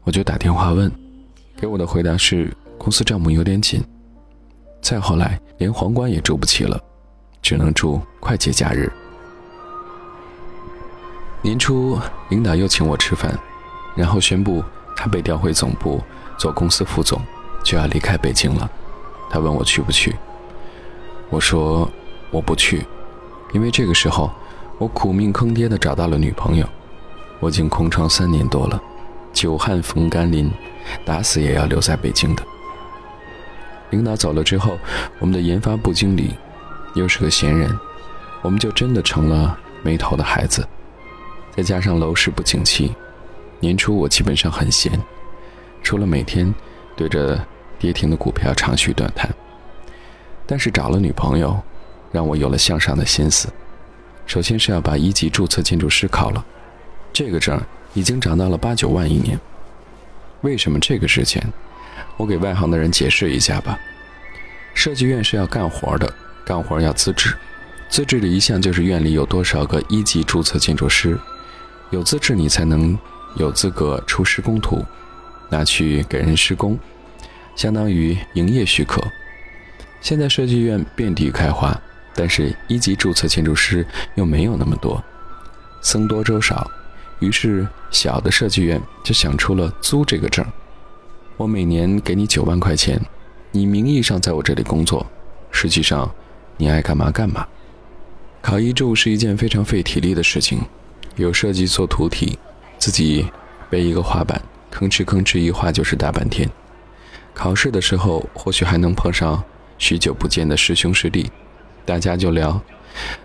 [0.03, 0.91] 我就打电话问，
[1.57, 3.83] 给我的回答是公司账目有点紧。
[4.81, 6.79] 再后来，连皇冠也住不起了。
[7.41, 8.89] 只能住快捷假日。
[11.43, 13.37] 年初，领导又请我吃饭，
[13.95, 14.63] 然后宣布
[14.95, 16.01] 他被调回总部
[16.37, 17.21] 做公司副总，
[17.65, 18.69] 就要离开北京了。
[19.29, 20.15] 他问我去不去，
[21.29, 21.91] 我说
[22.31, 22.85] 我不去，
[23.51, 24.31] 因为这个时候
[24.77, 26.65] 我苦命坑爹的找到了女朋友，
[27.41, 28.81] 我已经空窗三年多了，
[29.33, 30.49] 久旱逢甘霖，
[31.03, 32.43] 打死也要留在北京的。
[33.89, 34.77] 领导走了之后，
[35.19, 36.33] 我们的研发部经理。
[36.95, 37.75] 又是个闲人，
[38.43, 40.63] 我们就真的成了没头的孩子。
[41.55, 42.95] 再加上楼市不景气，
[43.59, 44.91] 年初我基本上很闲，
[45.83, 46.53] 除了每天
[46.95, 47.39] 对着
[47.77, 49.29] 跌停的股票长吁短叹。
[50.45, 51.61] 但是找了女朋友，
[52.11, 53.47] 让我有了向上的心思。
[54.25, 56.43] 首先是要把一级注册建筑师考了，
[57.13, 57.61] 这个证
[57.93, 59.39] 已经涨到了八九万一年。
[60.41, 61.41] 为什么这个值钱？
[62.17, 63.79] 我给外行的人解释一下吧。
[64.73, 66.13] 设计院是要干活的。
[66.45, 67.33] 干活要资质，
[67.87, 71.17] 资质的一项就是院里有多少个一级注册建筑师，
[71.93, 72.97] 有资质你才能
[73.35, 74.83] 有资格出施工图，
[75.47, 76.75] 拿去给人施工，
[77.55, 78.99] 相当于营业许可。
[80.01, 81.79] 现在设计院遍地开花，
[82.15, 85.01] 但是一级注册建筑师又没有那么多，
[85.83, 86.67] 僧多粥少，
[87.19, 90.43] 于是小的设计院就想出了租这个证，
[91.37, 92.99] 我每年给你九万块钱，
[93.51, 95.05] 你名义上在我这里工作，
[95.51, 96.11] 实际上。
[96.55, 97.47] 你爱干嘛干嘛。
[98.39, 100.61] 考一注是一件非常费体力的事情，
[101.15, 102.37] 有设计做图题，
[102.77, 103.27] 自己
[103.69, 106.49] 背一个画板，吭哧吭哧一画就是大半天。
[107.33, 109.43] 考试的时候或许还能碰上
[109.77, 111.31] 许久不见的师兄师弟，
[111.85, 112.61] 大家就聊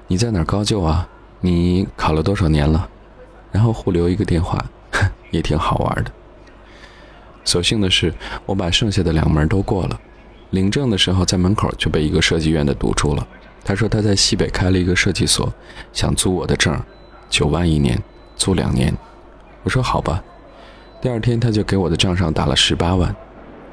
[0.07, 1.09] 你在哪儿高就啊？
[1.40, 2.88] 你考了多少年了？
[3.53, 4.62] 然后互留一个电话，
[5.31, 6.11] 也挺好玩的。
[7.44, 8.12] 所幸的是，
[8.44, 9.98] 我把剩下的两门都过了。
[10.51, 13.27] 领证的时候，在门口就被一个设计院的堵住了。
[13.64, 15.53] 他说他在西北开了一个设计所，
[15.92, 16.79] 想租我的证，
[17.28, 18.00] 九万一年，
[18.36, 18.92] 租两年。
[19.62, 20.22] 我说好吧。
[21.00, 23.14] 第二天他就给我的账上打了十八万，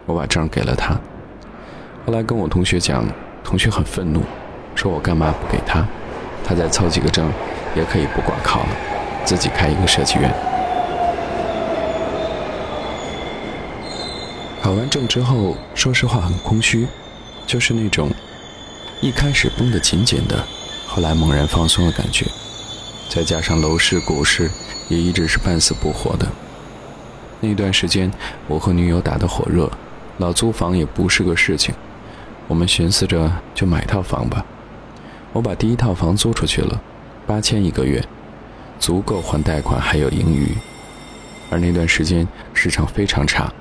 [0.05, 0.99] 我把账给了他。
[2.05, 3.05] 后来跟我同学讲，
[3.43, 4.21] 同学很愤怒，
[4.75, 5.85] 说我干嘛不给他？
[6.43, 7.31] 他再凑几个证，
[7.75, 8.69] 也可以不管考了，
[9.23, 10.31] 自己开一个设计院。
[14.61, 16.87] 考完证之后，说实话很空虚，
[17.47, 18.11] 就是那种
[19.01, 20.43] 一开始绷得紧紧的，
[20.87, 22.25] 后来猛然放松的感觉。
[23.09, 24.49] 再加上楼市、股市
[24.89, 26.27] 也一直是半死不活的。
[27.39, 28.11] 那段时间，
[28.47, 29.71] 我和女友打得火热，
[30.17, 31.73] 老租房也不是个事情。
[32.47, 34.45] 我们寻思着就买套房吧。
[35.33, 36.81] 我把第一套房租出去了，
[37.27, 38.03] 八千一个月，
[38.79, 40.55] 足够还贷款，还有盈余。
[41.49, 43.51] 而那段时间市场非常差，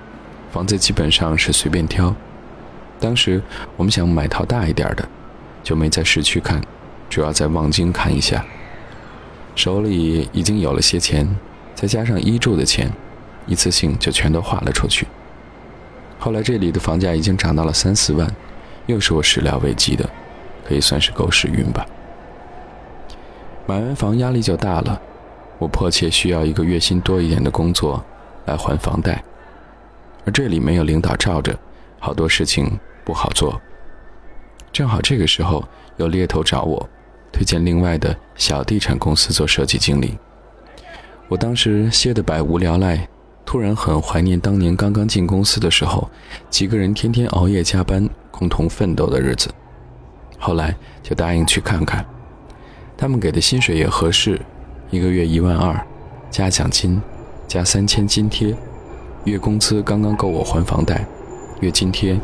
[0.52, 2.14] 房子基本上是随便挑。
[3.00, 3.42] 当时
[3.76, 5.06] 我们想买套大一点的，
[5.62, 6.62] 就没在市区看，
[7.10, 8.44] 主要在望京看一下。
[9.54, 11.36] 手里已经有了些钱，
[11.74, 12.90] 再加上依住的钱，
[13.46, 15.06] 一次性就全都花了出去。
[16.18, 18.28] 后来这里的房价已经涨到了三四万，
[18.86, 20.08] 又是我始料未及的，
[20.66, 21.86] 可以算是狗屎运吧。
[23.66, 25.00] 买完房压力就大了，
[25.58, 28.04] 我迫切需要一个月薪多一点的工作
[28.46, 29.22] 来还房贷，
[30.24, 31.56] 而这里没有领导罩着，
[31.98, 33.60] 好多事情不好做。
[34.72, 35.62] 正好这个时候
[35.96, 36.88] 有猎头找我。
[37.34, 40.16] 推荐另外的小地产公司做设计经理。
[41.26, 43.08] 我当时歇得百无聊赖，
[43.44, 46.08] 突然很怀念当年刚刚进公司的时候，
[46.48, 49.50] 几个人天天熬夜加班，共同奋斗的日子。
[50.38, 52.06] 后来就答应去看看，
[52.96, 54.40] 他们给的薪水也合适，
[54.90, 55.84] 一个月一万二，
[56.30, 57.02] 加奖金，
[57.48, 58.54] 加三千津贴，
[59.24, 61.04] 月工资刚刚够我还房贷，
[61.60, 62.16] 月津贴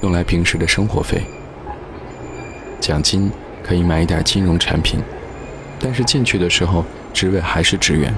[0.00, 1.20] 用来平时的生活费，
[2.80, 3.30] 奖金。
[3.66, 5.00] 可以买一点金融产品，
[5.80, 8.14] 但是进去的时候职位还是职员，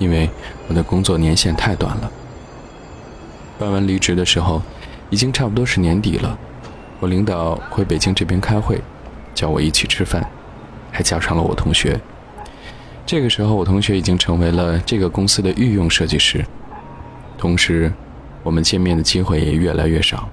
[0.00, 0.28] 因为
[0.66, 2.10] 我的工作年限太短了。
[3.60, 4.60] 办完离职的时候，
[5.08, 6.36] 已经差不多是年底了。
[6.98, 8.80] 我领导回北京这边开会，
[9.34, 10.28] 叫我一起吃饭，
[10.90, 12.00] 还叫上了我同学。
[13.06, 16.44] 这个时候，我同学已经成为了这个公司的御用设计师，
[17.38, 17.92] 同时，
[18.42, 20.28] 我们见面的机会也越来越少。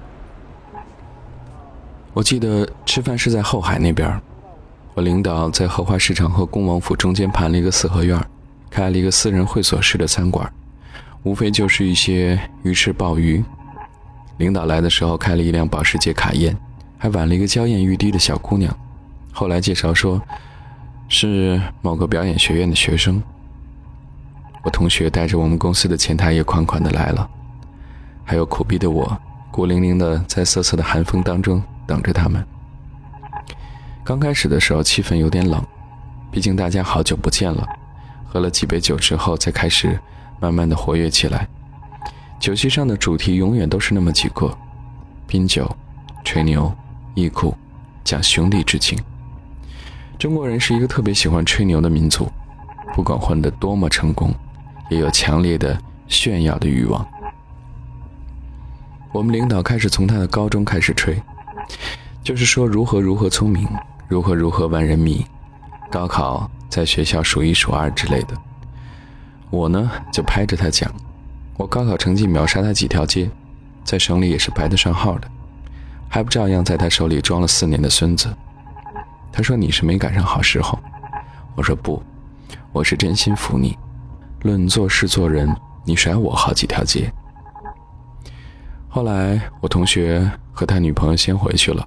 [2.12, 4.20] 我记得吃饭是在后海那边。
[4.94, 8.20] 我领导在荷花市场和恭王府中间盘了一个四合院，
[8.68, 10.52] 开了一个私人会所式的餐馆，
[11.22, 13.42] 无非就是一些鱼翅鲍鱼。
[14.38, 16.56] 领导来的时候开了一辆保时捷卡宴，
[16.98, 18.76] 还挽了一个娇艳欲滴的小姑娘。
[19.32, 20.20] 后来介绍说，
[21.08, 23.22] 是某个表演学院的学生。
[24.62, 27.30] 我同学带着我们公司的前台也款款的来了，
[28.24, 29.16] 还有苦逼的我，
[29.50, 32.44] 孤零零的在瑟瑟的寒风当中等着他们。
[34.10, 35.64] 刚开始的时候，气氛有点冷，
[36.32, 37.64] 毕竟大家好久不见了。
[38.26, 39.96] 喝了几杯酒之后，才开始
[40.40, 41.46] 慢慢的活跃起来。
[42.40, 44.52] 酒席上的主题永远都是那么几个：
[45.28, 45.70] 拼酒、
[46.24, 46.74] 吹牛、
[47.14, 47.56] 忆苦、
[48.02, 48.98] 讲兄弟之情。
[50.18, 52.28] 中国人是一个特别喜欢吹牛的民族，
[52.92, 54.34] 不管混得多么成功，
[54.90, 57.06] 也有强烈的炫耀的欲望。
[59.12, 61.16] 我们领导开始从他的高中开始吹，
[62.24, 63.68] 就是说如何如何聪明。
[64.10, 65.24] 如何如何万人迷，
[65.88, 68.36] 高考在学校数一数二之类的。
[69.50, 70.92] 我呢就拍着他讲，
[71.56, 73.30] 我高考成绩秒杀他几条街，
[73.84, 75.30] 在省里也是排得上号的，
[76.08, 78.28] 还不照样在他手里装了四年的孙子。
[79.30, 80.76] 他说你是没赶上好时候，
[81.54, 82.02] 我说不，
[82.72, 83.78] 我是真心服你。
[84.42, 87.12] 论做事做人，你甩我好几条街。
[88.88, 91.86] 后来我同学和他女朋友先回去了。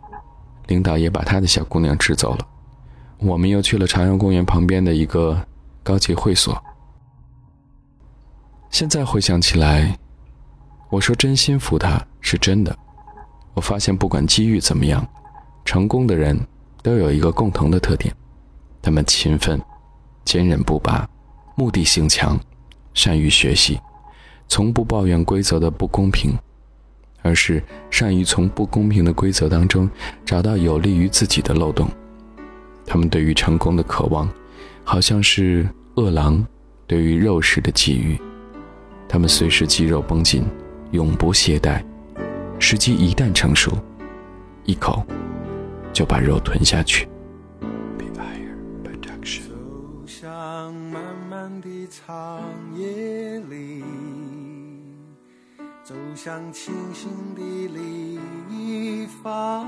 [0.67, 2.47] 领导也把他的小姑娘支走了，
[3.17, 5.45] 我们又去了朝阳公园旁边的一个
[5.84, 6.62] 高级会所。
[8.69, 9.97] 现在回想起来，
[10.89, 12.76] 我说真心服他是真的。
[13.54, 15.06] 我发现不管机遇怎么样，
[15.63, 16.39] 成功的人
[16.82, 18.15] 都有一个共同的特点：
[18.82, 19.62] 他们勤奋、
[20.26, 21.08] 坚韧不拔、
[21.56, 22.39] 目的性强、
[22.93, 23.80] 善于学习，
[24.47, 26.36] 从不抱怨规则的不公平。
[27.24, 29.90] 而是善于从不公平的规则当中
[30.24, 31.90] 找到有利于自己的漏洞。
[32.86, 34.30] 他们对于成功的渴望，
[34.84, 36.46] 好像是饿狼
[36.86, 38.20] 对于肉食的觊觎。
[39.08, 40.46] 他们随时肌肉绷紧，
[40.92, 41.84] 永不懈怠。
[42.60, 43.72] 时机一旦成熟，
[44.66, 45.04] 一口
[45.92, 47.08] 就把肉吞下去。
[49.24, 49.50] 走
[50.06, 52.42] 向漫漫的长
[52.76, 53.03] 夜里。
[55.84, 58.17] 走向清醒的另
[58.50, 59.67] 一方，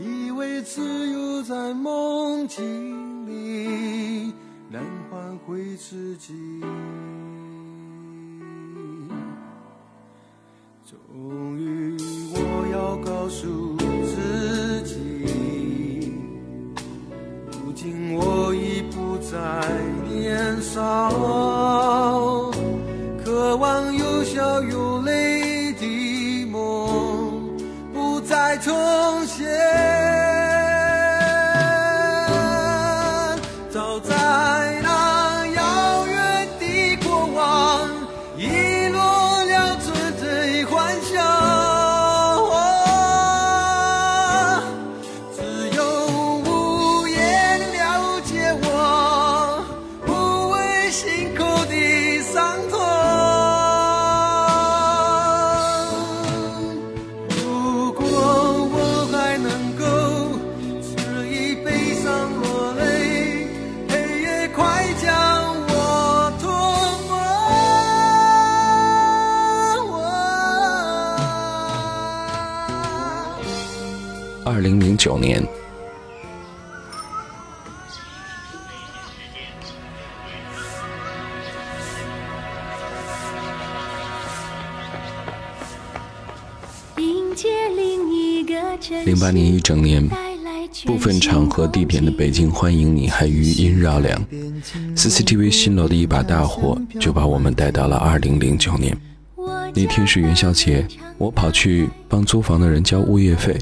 [0.00, 4.34] 以为自由在梦境里
[4.68, 6.34] 能换回自己。
[10.84, 11.96] 终于，
[12.32, 14.98] 我要告诉自己，
[17.46, 19.38] 如今我已不再
[20.08, 22.50] 年少。
[23.30, 27.56] 渴望有笑有泪的梦
[27.94, 28.74] 不再重
[29.24, 30.19] 现。
[89.30, 90.10] 二零一整年
[90.84, 94.20] 部分场合地点的北京欢迎你还余音绕梁。
[94.96, 98.92] cctv 新楼的一把大火就把我们带到了二零零九年。
[99.72, 100.84] 那天是元宵节
[101.16, 103.56] 我跑去帮租房的人交物业费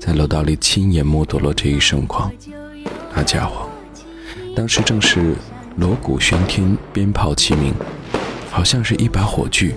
[0.00, 2.28] 在楼道里亲眼目睹了这一盛况。
[3.14, 3.70] 那家伙
[4.56, 5.36] 当时正是
[5.76, 7.72] 锣鼓喧天鞭炮齐鸣
[8.50, 9.72] 好像是一把火炬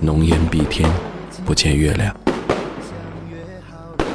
[0.00, 0.90] 浓烟蔽天
[1.44, 2.27] 不见月亮。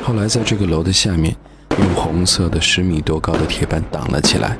[0.06, 1.34] 后来在这个楼的下面，
[1.80, 4.58] 用红色的十米多高的铁板挡了起来。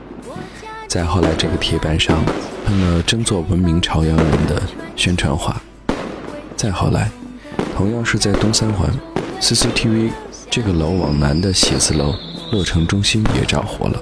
[0.88, 2.24] 再后来，这个铁板上
[2.66, 4.62] 喷了“争做文明朝阳人”的
[4.96, 5.62] 宣传画。
[6.56, 7.12] 再后来，
[7.76, 8.90] 同样是在东三环
[9.42, 10.12] ，CCTV
[10.50, 12.16] 这个楼往南的写字楼
[12.54, 14.02] 乐城中心也着火了。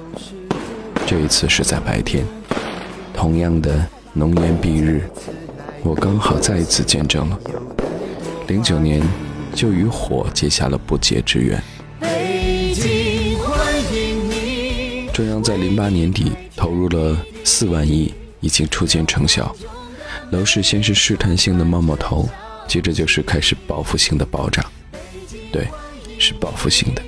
[1.04, 2.24] 这一次是在白天，
[3.12, 5.10] 同样的浓烟蔽日，
[5.82, 7.38] 我刚好再一次见证了
[8.46, 9.02] 零九年。
[9.54, 11.62] 就与火结下了不解之缘。
[15.12, 19.54] 中央在零八年底投入了四万亿，已经初见成效。
[20.30, 22.28] 楼市先是试探性的冒冒头，
[22.66, 24.64] 接着就是开始报复性的暴涨。
[25.52, 25.68] 对，
[26.18, 27.02] 是报复性的。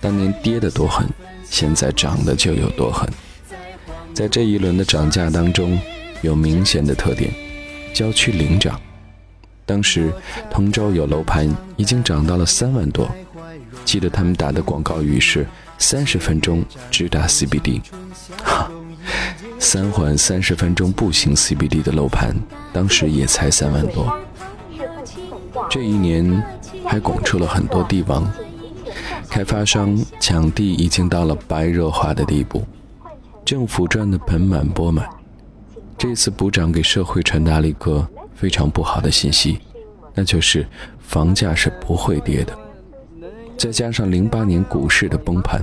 [0.00, 1.08] 当年跌得多狠，
[1.48, 3.08] 现在涨得就有多狠。
[4.12, 5.78] 在这一轮的涨价当中，
[6.22, 7.32] 有明显的特点：
[7.94, 8.80] 郊区领涨。
[9.72, 10.12] 当时
[10.50, 11.48] 通州有楼盘
[11.78, 13.10] 已经涨到了三万多，
[13.86, 15.46] 记得他们打的广告语是
[15.78, 17.80] “三十分钟直达 CBD”，
[18.44, 18.70] 哈，
[19.58, 22.36] 三环三十分钟步行 CBD 的楼盘，
[22.70, 24.14] 当时也才三万多。
[25.70, 26.44] 这一年
[26.84, 28.30] 还拱出了很多地王，
[29.26, 32.62] 开发商抢地已经到了白热化的地步，
[33.42, 35.08] 政府赚得盆满钵满。
[35.96, 38.06] 这次补涨给社会传达了一个。
[38.42, 39.60] 非常不好的信息，
[40.16, 40.66] 那就是
[40.98, 42.52] 房价是不会跌的。
[43.56, 45.62] 再加上零八年股市的崩盘，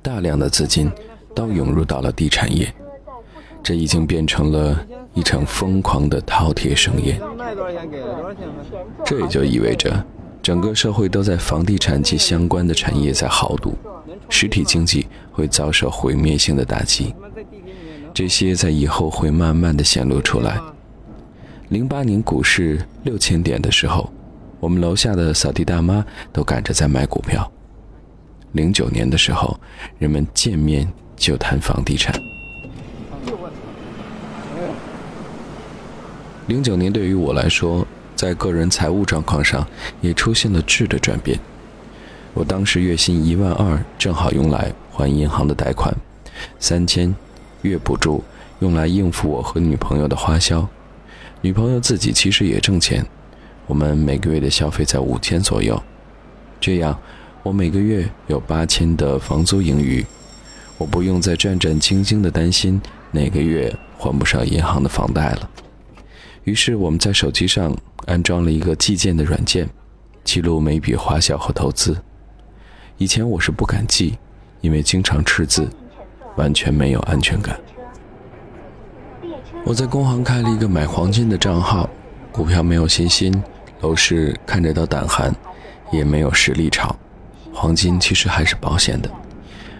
[0.00, 0.88] 大量的资金
[1.34, 2.72] 都涌入到了地产业，
[3.64, 7.20] 这已经变成了一场疯狂的饕餮盛宴。
[9.04, 10.06] 这也就意味着，
[10.40, 13.74] 整个社会都在房地产及相关的产业在豪赌，
[14.28, 17.12] 实体经济会遭受毁灭性的打击。
[18.14, 20.60] 这些在以后会慢慢的显露出来。
[21.74, 24.08] 零八年股市六千点的时候，
[24.60, 27.50] 我们楼下的扫地大妈都赶着在买股票。
[28.52, 29.58] 零九年的时候，
[29.98, 32.14] 人们见面就谈房地产。
[36.46, 39.66] 零九年对于我来说，在个人财务状况上
[40.00, 41.36] 也出现了质的转变。
[42.34, 45.92] 我当时月薪一万二，正好用来还银行的贷款，
[46.60, 47.12] 三千
[47.62, 48.22] 月补助
[48.60, 50.68] 用来应付我和女朋友的花销。
[51.44, 53.04] 女朋友自己其实也挣钱，
[53.66, 55.78] 我们每个月的消费在五千左右，
[56.58, 56.98] 这样
[57.42, 60.02] 我每个月有八千的房租盈余，
[60.78, 62.80] 我不用再战战兢兢的担心
[63.10, 65.50] 哪个月还不上银行的房贷了。
[66.44, 67.76] 于是我们在手机上
[68.06, 69.68] 安装了一个计件的软件，
[70.24, 71.94] 记录每笔花销和投资。
[72.96, 74.16] 以前我是不敢记，
[74.62, 75.68] 因为经常赤字，
[76.36, 77.60] 完全没有安全感。
[79.66, 81.88] 我在工行开了一个买黄金的账号，
[82.30, 83.32] 股票没有信心，
[83.80, 85.34] 楼市看着都胆寒，
[85.90, 86.94] 也没有实力炒，
[87.50, 89.10] 黄金其实还是保险的。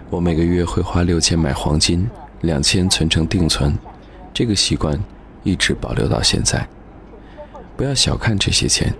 [0.08, 2.08] 我每个月会花六千买黄金，
[2.40, 3.76] 两千存成定存，
[4.32, 4.98] 这个习惯
[5.42, 6.66] 一直保留到现在。
[7.76, 8.94] 不要小看这些钱，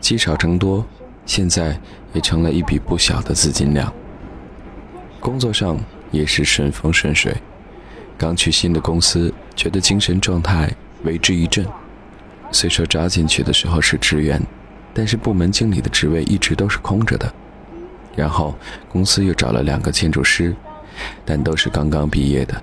[0.00, 0.84] 积少成多，
[1.24, 1.78] 现在
[2.12, 3.92] 也成了一笔不小的资金量。
[5.20, 5.78] 工作上
[6.10, 7.36] 也是顺风顺水。
[8.18, 10.70] 刚去新的公司，觉得精神状态
[11.02, 11.66] 为之一振。
[12.50, 14.40] 虽说招进去的时候是职员，
[14.92, 17.32] 但是部门经理的职位一直都是空着的。
[18.16, 18.54] 然后
[18.88, 20.54] 公司又找了两个建筑师，
[21.24, 22.62] 但都是刚刚毕业的。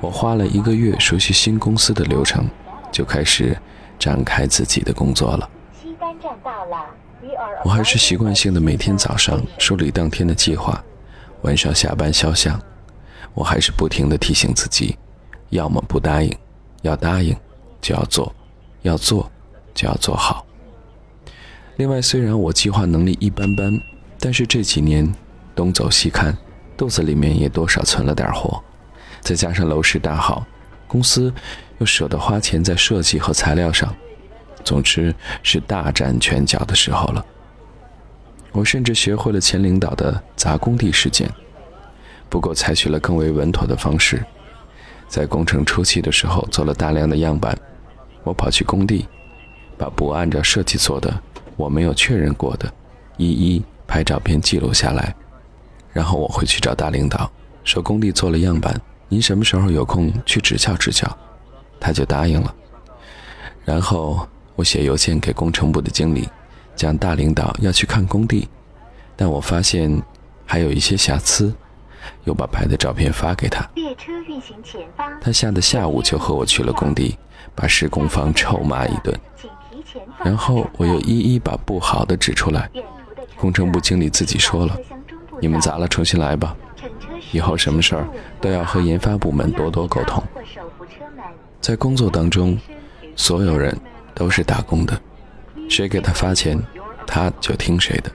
[0.00, 2.48] 我花了一个月熟悉新公司的流程，
[2.90, 3.56] 就开始
[3.98, 5.48] 展开自己的工作了。
[7.64, 10.82] 我还是习惯性的每天早上梳理当天的计划，
[11.42, 12.60] 晚上下班肖像。
[13.34, 14.98] 我还是不停的提醒自己，
[15.52, 16.34] 要么不答应，
[16.80, 17.36] 要答应
[17.82, 18.34] 就要做，
[18.80, 19.30] 要做
[19.74, 20.46] 就要做好。
[21.76, 23.78] 另外，虽然我计划能力一般般，
[24.18, 25.14] 但是这几年
[25.54, 26.34] 东走西看，
[26.74, 28.62] 肚子里面也多少存了点货。
[29.20, 30.46] 再加上楼市大好，
[30.88, 31.32] 公司
[31.78, 33.94] 又舍得花钱在设计和材料上，
[34.64, 37.24] 总之是大展拳脚的时候了。
[38.52, 41.30] 我甚至学会了前领导的砸工地事件，
[42.30, 44.24] 不过采取了更为稳妥的方式。
[45.12, 47.54] 在工程初期的时候，做了大量的样板。
[48.24, 49.06] 我跑去工地，
[49.76, 51.12] 把不按照设计做的、
[51.54, 52.72] 我没有确认过的，
[53.18, 55.14] 一一拍照片记录下来。
[55.92, 57.30] 然后我会去找大领导，
[57.62, 58.74] 说工地做了样板，
[59.06, 61.06] 您什么时候有空去指教指教？
[61.78, 62.54] 他就答应了。
[63.66, 66.26] 然后我写邮件给工程部的经理，
[66.74, 68.48] 讲大领导要去看工地，
[69.14, 70.02] 但我发现
[70.46, 71.54] 还有一些瑕疵，
[72.24, 73.68] 又把拍的照片发给他。
[73.74, 77.16] 列车运行前方，他吓得下午就和我去了工地，
[77.54, 79.18] 把施工方臭骂一顿，
[80.24, 82.70] 然后我又一一把不好的指出来。
[83.36, 84.78] 工程部经理自己说了
[85.40, 86.56] 你们砸了，重新来吧。
[87.32, 88.06] 以后什么事儿
[88.40, 90.22] 都要和研发部门多多沟通。
[91.60, 92.58] 在工作当中，
[93.16, 93.76] 所有人
[94.14, 95.00] 都是打工的，
[95.68, 96.60] 谁给他发钱，
[97.06, 98.10] 他就听谁的。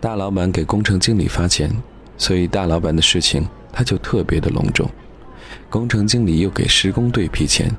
[0.00, 1.70] 大老板给工程经理发钱，
[2.18, 4.86] 所以大老板的事情他就特别的隆重。
[5.70, 7.74] 工程经理又给施工队批钱，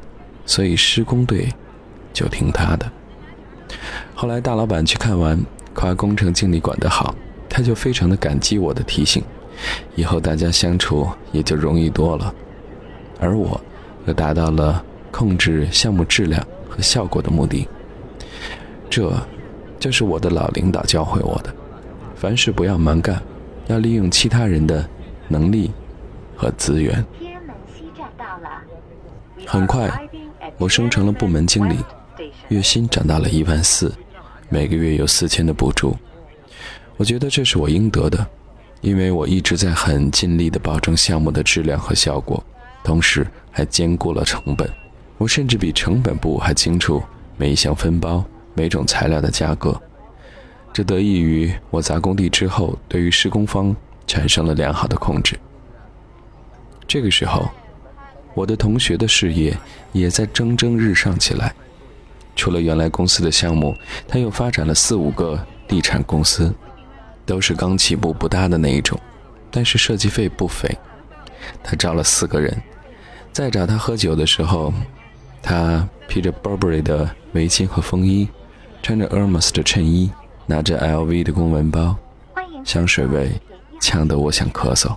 [0.46, 1.48] 所以施工队
[2.12, 2.92] 就听他的。
[4.16, 5.40] 后来大老板去看完，
[5.74, 7.14] 夸工程经理管得好，
[7.48, 9.24] 他就非常的感激我的提醒，
[9.96, 12.34] 以后大家相处也就容易多了。
[13.20, 13.60] 而我
[14.06, 17.68] 又达到了控制项目质量和效果的目的。
[18.90, 19.12] 这，
[19.80, 21.54] 就是我的老领导教会我的：
[22.16, 23.22] 凡事不要蛮干，
[23.70, 24.88] 要利用其他人的
[25.28, 25.72] 能力
[26.36, 27.06] 和资源。
[29.46, 29.90] 很快，
[30.58, 31.78] 我升成了部门经理，
[32.50, 33.94] 月薪涨到了一万四，
[34.50, 35.96] 每个月有四千的补助。
[36.98, 38.26] 我觉得这是我应得的，
[38.82, 42.44] 因为我一直在很尽力地保证项目的质量和效果，
[42.84, 44.68] 同时还兼顾了成本。
[45.20, 47.02] 我甚至比成本部还清楚
[47.38, 49.80] 每一项分包、每种材料的价格。
[50.80, 53.76] 这得益于我砸工地之后，对于施工方
[54.08, 55.38] 产生了良好的控制。
[56.88, 57.50] 这个时候，
[58.34, 59.58] 我的同学的事业
[59.92, 61.54] 也在蒸蒸日上起来。
[62.34, 63.76] 除了原来公司的项目，
[64.08, 66.56] 他又发展了四五个地产公司，
[67.26, 68.98] 都是刚起步不大的那一种，
[69.52, 70.74] 但是设计费不菲。
[71.62, 72.58] 他招了四个人，
[73.34, 74.74] 在找他喝酒的时候，
[75.42, 78.30] 他披着 Burberry 的围巾和风衣，
[78.82, 80.10] 穿着 Hermes 的衬衣，
[80.50, 81.96] 拿着 LV 的公文包，
[82.66, 83.30] 香水味
[83.80, 84.92] 呛得我想咳嗽。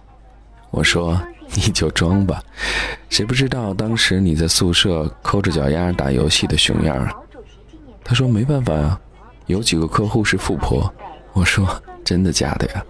[0.71, 1.21] 我说
[1.55, 2.43] ：“你就装吧，
[3.11, 8.99] 谁不知道当时你在宿舍抠着脚丫打游戏的熊样啊毛主席纪念？”他说：“没办法呀，
[9.45, 10.91] 有几个客户是富婆。”
[11.35, 11.69] 我说
[12.03, 12.83] ：“真的假的呀？”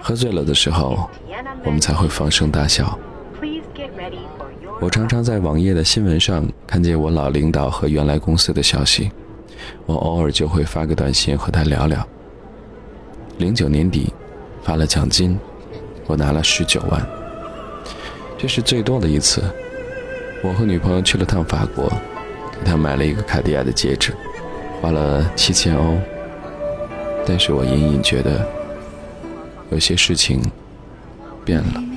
[0.00, 1.10] 喝醉了的时候，
[1.64, 2.96] 我们才会放声大笑。
[4.80, 9.10] 我常常在网页的新闻上看见我老领导和原来公司的消息，
[9.86, 12.06] 我偶尔就会发个短信和他聊聊。
[13.38, 14.12] 零九年底
[14.62, 15.38] 发了奖金，
[16.06, 17.04] 我拿了十九万，
[18.38, 19.42] 这是最多的一次。
[20.42, 21.88] 我和女朋友去了趟法国，
[22.52, 24.12] 给她买了一个卡地亚的戒指，
[24.80, 25.98] 花了七千欧。
[27.24, 28.44] 但是我隐隐觉得，
[29.70, 30.42] 有些事情
[31.44, 31.91] 变了。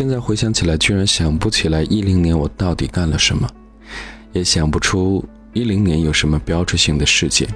[0.00, 3.46] 现在回想起来，居然想不起来一零年我到底干了什么。
[4.32, 5.22] 也想不出
[5.52, 7.46] 一零年有什么标志性的事件，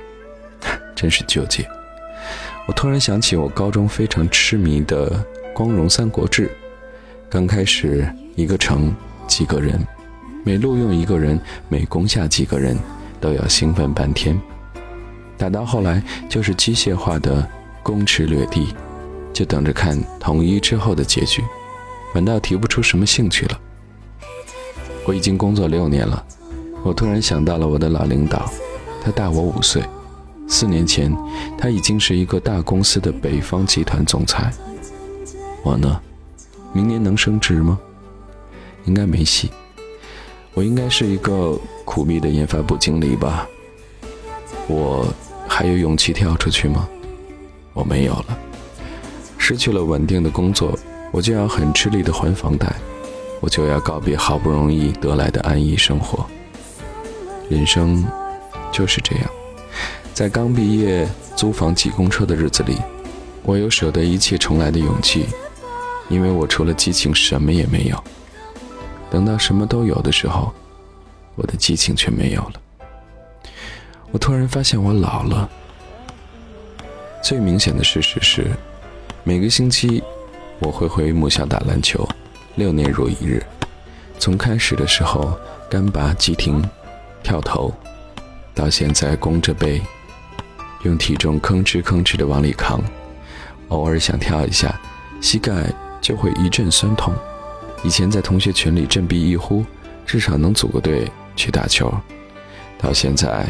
[0.95, 1.67] 真是纠结。
[2.69, 5.11] 我突然想起我高中非常痴迷的
[5.55, 6.47] 《光荣三国志》，
[7.31, 8.95] 刚开始一个城
[9.27, 9.81] 几个人，
[10.45, 11.41] 每录用一个人，
[11.71, 12.77] 每攻下几个人，
[13.23, 14.39] 都要兴奋半天。
[15.39, 17.49] 打到后来就是机械化的
[17.83, 18.75] 攻城掠地，
[19.33, 21.43] 就等着看统一之后的结局，
[22.15, 23.61] 反倒提不出什么兴趣了。
[25.05, 26.25] 我已经工作六年了，
[26.85, 28.49] 我突然想到了我的老领导，
[29.03, 29.83] 他大我五岁。
[30.47, 31.13] 四年前，
[31.59, 34.53] 他已经是一个大公司的北方集团总裁。
[35.65, 36.01] 我呢，
[36.73, 37.81] 明年能升职吗？
[38.85, 39.51] 应该没戏。
[40.53, 43.49] 我应该是一个苦逼的研发部经理吧？
[44.69, 45.05] 我
[45.49, 46.89] 还有勇气跳出去吗？
[47.73, 48.39] 我没有了。
[49.37, 50.79] 失去了稳定的工作，
[51.15, 52.75] 我就要很吃力的还房贷，
[53.39, 56.27] 我就要告别好不容易得来的安逸生活。
[57.49, 58.05] 人生
[58.73, 59.31] 就是这样。
[60.13, 62.79] 在刚毕业租房挤公车的日子里，
[63.45, 65.27] 我有舍得一切重来的勇气，
[66.09, 68.05] 因为我除了激情什么也没有。
[69.09, 70.53] 等到什么都有的时候，
[71.37, 72.55] 我的激情却没有了。
[74.11, 75.49] 我突然发现我老了。
[77.23, 78.51] 最明显的事实是，
[79.23, 80.03] 每个星期
[80.61, 82.09] 我会回母校打篮球，
[82.55, 83.45] 六年如一日。
[84.19, 85.39] 从开始的时候
[85.69, 86.63] 干拔急停、
[87.23, 87.73] 跳投，
[88.55, 89.83] 到现在弓着背。
[90.85, 92.81] 用体重吭哧吭哧的往里扛，
[93.69, 94.79] 偶尔想跳一下，
[95.21, 95.53] 膝盖
[96.01, 97.13] 就会一阵酸痛。
[97.83, 99.65] 以前在同学群里振臂一呼，
[100.07, 101.93] 至少能组个队去打球。
[102.79, 103.47] 到现在，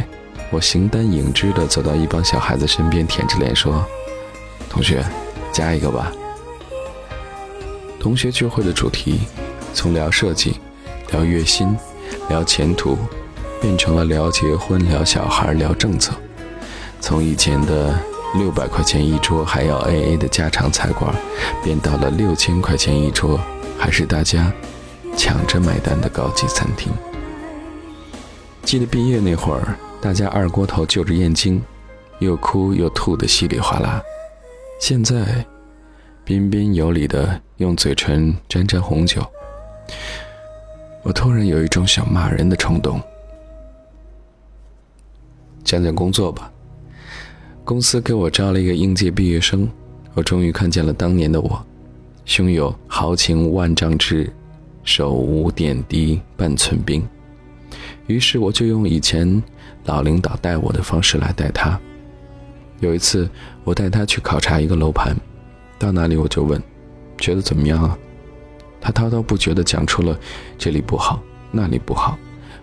[0.50, 3.84] 我形单影只的走到一帮小孩子身边，舔着脸说
[4.70, 5.04] ：“同学，
[5.52, 6.12] 加一个吧。”
[8.04, 9.20] 同学聚会的主题
[9.72, 10.60] 从聊设计、
[11.10, 11.74] 聊月薪、
[12.28, 12.98] 聊前途，
[13.62, 16.12] 变成了聊结婚、聊小孩、聊政策。
[17.00, 17.98] 从以前的
[18.38, 21.14] 六百块钱一桌还要 A A 的家常菜馆，
[21.62, 23.40] 变到了六千块钱一桌
[23.78, 24.52] 还是大家
[25.16, 26.92] 抢着买单的高级餐厅。
[28.64, 31.62] 记得毕业那会儿，大家二锅头就着燕京，
[32.18, 34.02] 又哭又吐的稀里哗啦。
[34.78, 35.46] 现在，
[36.26, 39.22] 彬彬有礼的用嘴唇沾沾红酒。
[41.02, 42.98] 我突然有一种想骂人的冲动。
[45.62, 46.50] 讲讲工作吧。
[47.62, 49.68] 公司给我招了一个应届毕业生，
[50.14, 51.62] 我终于看见了当年的我，
[52.24, 54.32] 胸有豪情万丈志，
[54.82, 57.06] 手无点滴半寸冰。
[58.06, 59.42] 于是我就用以前
[59.84, 61.78] 老领导带我的方式来带他。
[62.80, 63.28] 有一次，
[63.62, 65.14] 我带他去考察一个楼盘，
[65.78, 66.62] 到那里我就问
[67.18, 67.98] ：“觉得怎么样啊？”
[68.80, 70.18] 他滔滔不绝地讲出了
[70.58, 72.18] 这里不好，那里不好，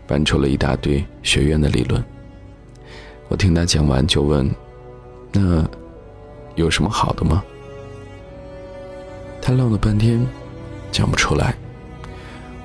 [0.05, 2.03] 搬出了一大堆学院的理论。
[3.28, 4.49] 我听他讲完就问。
[5.34, 5.66] 那
[6.55, 7.41] 有什么好的吗？
[9.41, 10.28] 他愣了半天，
[10.91, 11.55] 讲不出来。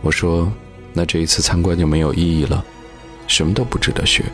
[0.02, 0.52] 我说
[0.92, 2.64] ：“那这一次参观就没有意义了，
[3.28, 4.24] 什么都不值得学。”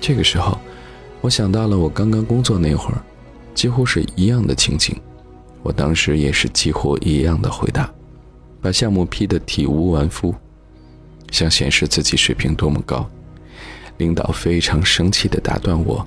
[0.00, 0.56] 这个时候，
[1.20, 3.02] 我想到了我刚刚工作那会儿，
[3.58, 4.96] 几乎是一样的情景。
[5.64, 7.92] 我当时也是几乎一样的回答，
[8.62, 10.32] 把项目批得体无完肤，
[11.32, 13.04] 想显示自己水平多么高。
[13.96, 16.06] 领导非常生气地打断我。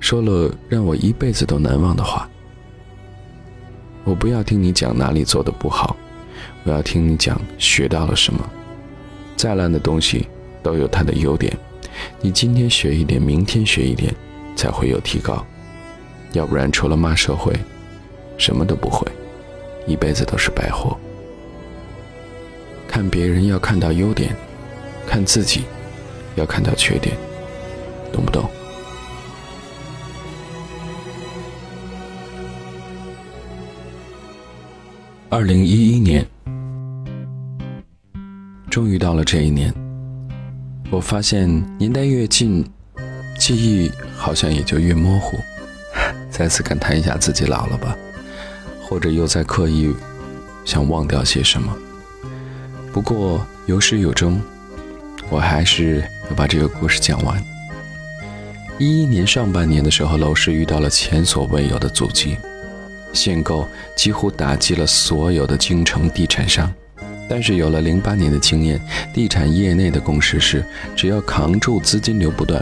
[0.00, 2.26] 说了让我一辈子都难忘的话。
[4.02, 5.94] 我不要听你讲哪里做的不好，
[6.64, 8.42] 我要听你讲学到了什么。
[9.36, 10.26] 再烂的东西
[10.62, 11.54] 都有它的优点，
[12.22, 14.14] 你今天学一点，明天学一点，
[14.56, 15.44] 才会有提高。
[16.34, 17.52] 要不然除了骂社会，
[18.36, 19.06] 什么都不会，
[19.86, 20.96] 一辈子都是白活。
[22.88, 24.34] 看别人要看到优点，
[25.06, 25.64] 看自己
[26.34, 27.16] 要看到缺点，
[28.12, 28.50] 懂不懂？
[35.30, 36.26] 二零一一年，
[38.68, 39.72] 终于到了这一年。
[40.90, 42.64] 我发现年代越近，
[43.38, 45.36] 记忆好像也就越模糊。
[46.36, 47.96] 再次感叹一下自己老了吧，
[48.82, 49.94] 或者又在刻意
[50.64, 51.72] 想忘掉些什么。
[52.92, 54.42] 不过有始有终，
[55.30, 57.40] 我还是要把这个故事讲完。
[58.78, 62.36] 一一年上半年的时候，楼市遇到了前所未有的阻击。
[63.12, 66.68] 限购几乎打击了所有的京城地产商，
[67.28, 68.80] 但是有了零八年的经验，
[69.14, 70.64] 地产业内的共识是，
[70.96, 72.60] 只要扛住资金流不断，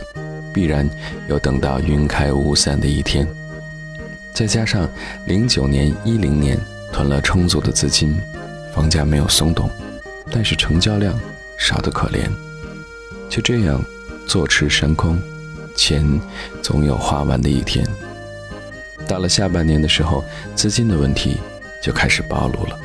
[0.53, 0.87] 必然
[1.27, 3.27] 有等到云开雾散的一天。
[4.35, 4.89] 再加上
[5.26, 6.59] 零九年、一零年
[6.93, 8.18] 囤了充足的资金，
[8.74, 9.68] 房价没有松动，
[10.30, 11.18] 但是成交量
[11.59, 12.30] 少得可怜。
[13.28, 13.83] 就这样
[14.26, 15.20] 坐吃山空，
[15.76, 16.20] 钱
[16.62, 17.87] 总有花完的一天。
[19.07, 20.24] 到了下半年的时候，
[20.55, 21.37] 资金的问题
[21.83, 22.78] 就开始暴露了。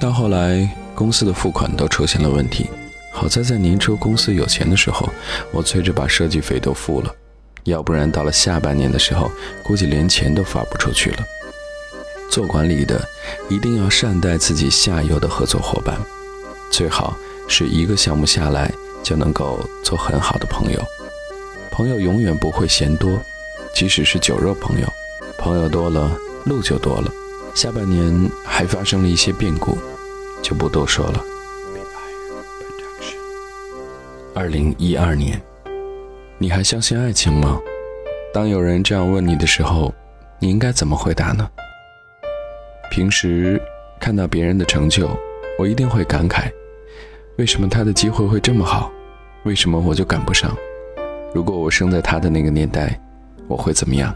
[0.00, 2.68] 到后来，公司的付款都出现了问题。
[3.12, 5.08] 好在在年初公司有钱的时候，
[5.52, 7.14] 我催着把设计费都付了，
[7.64, 9.30] 要不然到了下半年的时候，
[9.62, 11.18] 估计连钱都发不出去了。
[12.30, 13.06] 做管理的
[13.48, 15.96] 一定要善待自己下游的合作伙伴，
[16.70, 17.16] 最好
[17.48, 20.82] 是一个项目下来就能够做很好的朋友。
[21.70, 23.18] 朋友永远不会嫌多，
[23.74, 24.86] 即使是酒肉朋友，
[25.38, 26.10] 朋友多了
[26.44, 27.12] 路就多了。
[27.54, 29.78] 下半年还发生了一些变故，
[30.42, 31.24] 就不多说了。
[34.34, 35.40] 二零一二年，
[36.44, 37.58] 你还相信爱情吗？
[38.30, 39.94] 当有人这样问你的时候，
[40.38, 41.48] 你应该怎么回答呢？
[42.90, 43.58] 平时
[43.98, 45.08] 看到别人的成就，
[45.58, 46.52] 我一定会感慨：
[47.38, 48.92] 为什么他的机会会这么好？
[49.44, 50.54] 为什么我就赶不上？
[51.32, 53.00] 如果我生在他的那个年代，
[53.48, 54.14] 我会怎么样？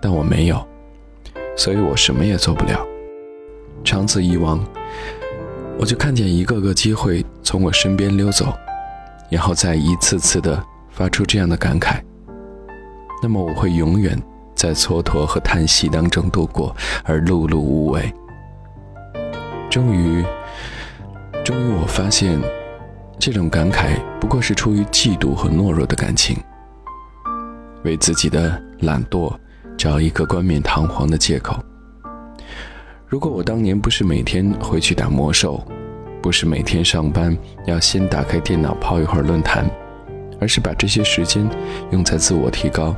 [0.00, 0.66] 但我没有，
[1.56, 2.84] 所以我什么也做不了。
[3.84, 4.58] 长此以往。
[5.78, 8.52] 我就看见一个个机会从我身边溜走，
[9.30, 10.60] 然后再一次次的
[10.92, 12.00] 发出这样的感慨。
[13.22, 14.20] 那么我会永远
[14.54, 16.74] 在蹉跎和叹息当中度过，
[17.04, 18.12] 而碌碌无为。
[19.70, 20.24] 终于，
[21.44, 22.38] 终于我发现，
[23.18, 26.36] 这种感慨不过是出于嫉妒和懦弱的感情，
[27.84, 29.32] 为自己的懒惰
[29.78, 31.56] 找一个冠冕堂皇的借口。
[33.06, 35.64] 如果我当年不是每天回去打魔兽，
[36.20, 37.36] 不是每天上班
[37.66, 39.64] 要先打开电脑泡一会儿论坛，
[40.42, 41.48] 而是把这些时间
[41.92, 42.96] 用在自我提高，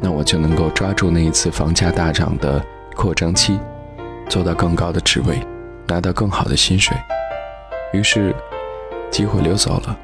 [0.00, 2.64] 那我就能够抓住那一次房价大涨的
[2.96, 3.60] 扩张期，
[4.30, 5.38] 做到更高的职位，
[5.86, 6.96] 拿到更好的薪水。
[7.92, 8.34] 于是，
[9.10, 9.98] 机会溜走了。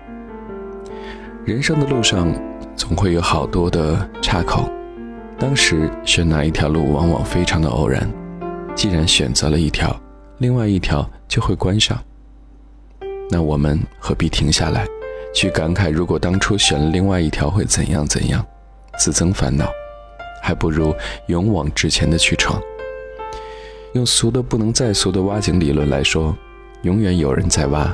[1.47, 2.31] 人生的路上
[2.77, 4.69] 总会有好多的岔口，
[5.39, 8.07] 当时选哪一条路，往往非常的偶然。
[8.75, 9.99] 既然选择了一条，
[10.37, 11.99] 另外一条就会关上。
[13.31, 14.87] 那我们何必停下来，
[15.37, 18.43] 去感慨如果当初选了另外一条会怎样怎样，
[18.99, 19.71] 自增烦恼？
[20.43, 20.95] 还不如
[21.27, 22.59] 勇往直前的去闯。
[23.93, 26.35] 用俗的不能再俗的挖井理论来说，
[26.85, 27.93] 永远有人在挖，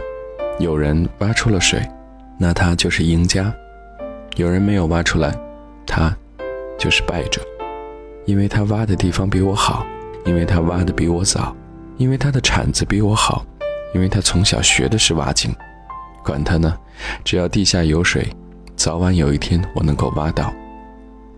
[0.60, 1.84] 有人挖出了水，
[2.38, 3.52] 那他就是赢家；
[4.36, 5.36] 有人没有挖出来，
[5.84, 6.16] 他
[6.78, 7.42] 就是败者，
[8.24, 9.84] 因为他挖的地方比我好。
[10.24, 11.52] 因为他挖的比我早，
[11.96, 13.44] 因为他的铲子比我好，
[13.92, 15.52] 因为他从小学的是挖井，
[16.24, 16.76] 管他呢，
[17.24, 18.26] 只要地下有水，
[18.76, 20.52] 早晚有一天我能够挖到。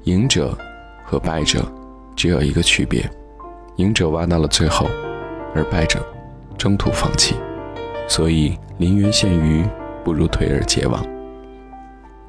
[0.05, 0.57] 赢者
[1.05, 1.67] 和败者
[2.15, 3.09] 只有一个区别，
[3.77, 4.87] 赢者挖到了最后，
[5.55, 6.05] 而败者
[6.59, 7.35] 中途放弃。
[8.07, 9.65] 所以临渊羡鱼，
[10.05, 11.03] 不如退而结网。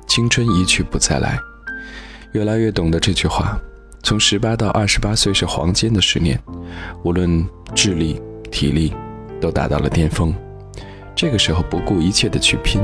[0.08, 1.38] 青春一去不再来，
[2.32, 3.60] 越来越懂得这句话。
[4.04, 6.40] 从十八到二十八岁是黄金的十年，
[7.04, 8.94] 无论智力、体力
[9.42, 10.34] 都达到了巅峰。
[11.16, 12.82] 这个时候不顾一切的去拼，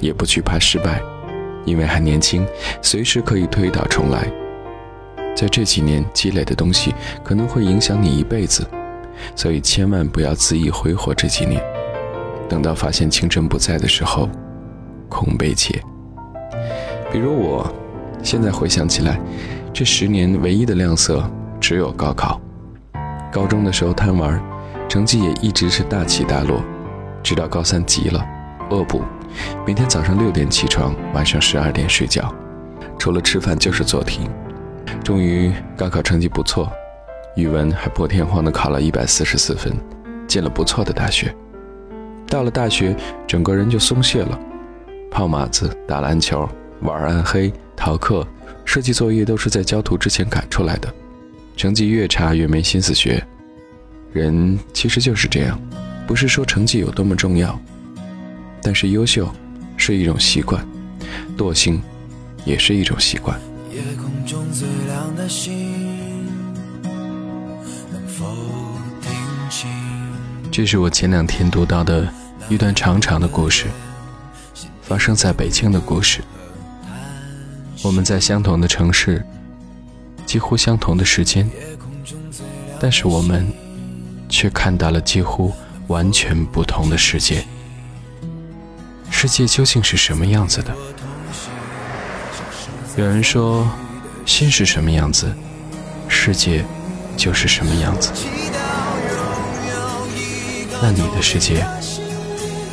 [0.00, 1.00] 也不惧怕失败，
[1.64, 2.44] 因为还年轻，
[2.82, 4.28] 随时可以推倒重来。
[5.36, 6.92] 在这几年积累的东西
[7.22, 8.66] 可能会影响你一辈子，
[9.36, 11.62] 所以千万不要恣意挥霍这几年。
[12.48, 14.28] 等到发现青春不在的时候，
[15.08, 15.80] 空悲切。
[17.12, 17.72] 比如我，
[18.22, 19.20] 现在回想起来。
[19.72, 21.24] 这十年唯一的亮色
[21.60, 22.40] 只有高考。
[23.32, 24.42] 高中的时候贪玩，
[24.88, 26.60] 成绩也一直是大起大落，
[27.22, 28.24] 直到高三急了，
[28.70, 29.02] 恶补，
[29.66, 32.34] 每天早上六点起床，晚上十二点睡觉，
[32.98, 34.28] 除了吃饭就是做题。
[35.04, 36.70] 终于高考成绩不错，
[37.36, 39.72] 语文还破天荒的考了一百四十四分，
[40.26, 41.34] 进了不错的大学。
[42.26, 42.96] 到了大学，
[43.26, 44.38] 整个人就松懈了，
[45.10, 46.48] 泡马子、打篮球、
[46.82, 48.26] 玩暗黑、逃课。
[48.64, 50.92] 设计作业都是在交图之前赶出来的，
[51.56, 53.20] 成绩越差越没心思学。
[54.12, 55.58] 人其实就是这样，
[56.10, 57.56] 不是说成绩有多么重要，
[58.60, 59.32] 但是优秀
[59.76, 60.66] 是一种习惯，
[61.38, 61.80] 惰性
[62.44, 63.40] 也是一种习惯。
[63.72, 66.26] 夜空中最亮的星，
[67.92, 68.26] 能否
[69.00, 69.12] 听
[69.48, 69.70] 清？
[70.50, 72.12] 这是我前两天读到的
[72.48, 73.66] 一段长长的故事，
[74.82, 76.24] 发生在北京的故事。
[77.84, 79.24] 我们在相同的城市，
[80.26, 81.48] 几乎相同的时间，
[82.80, 83.46] 但是我们
[84.28, 85.52] 却看到了几乎
[85.90, 87.44] 完全不同的世界。
[89.10, 90.72] 世界究竟是什么样子的？
[92.96, 93.68] 有人说，
[94.24, 95.34] 心是什么样子，
[96.08, 96.64] 世界
[97.16, 98.12] 就是什么样子。
[100.80, 101.66] 那你的世界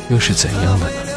[0.08, 1.07] 又是怎样的呢？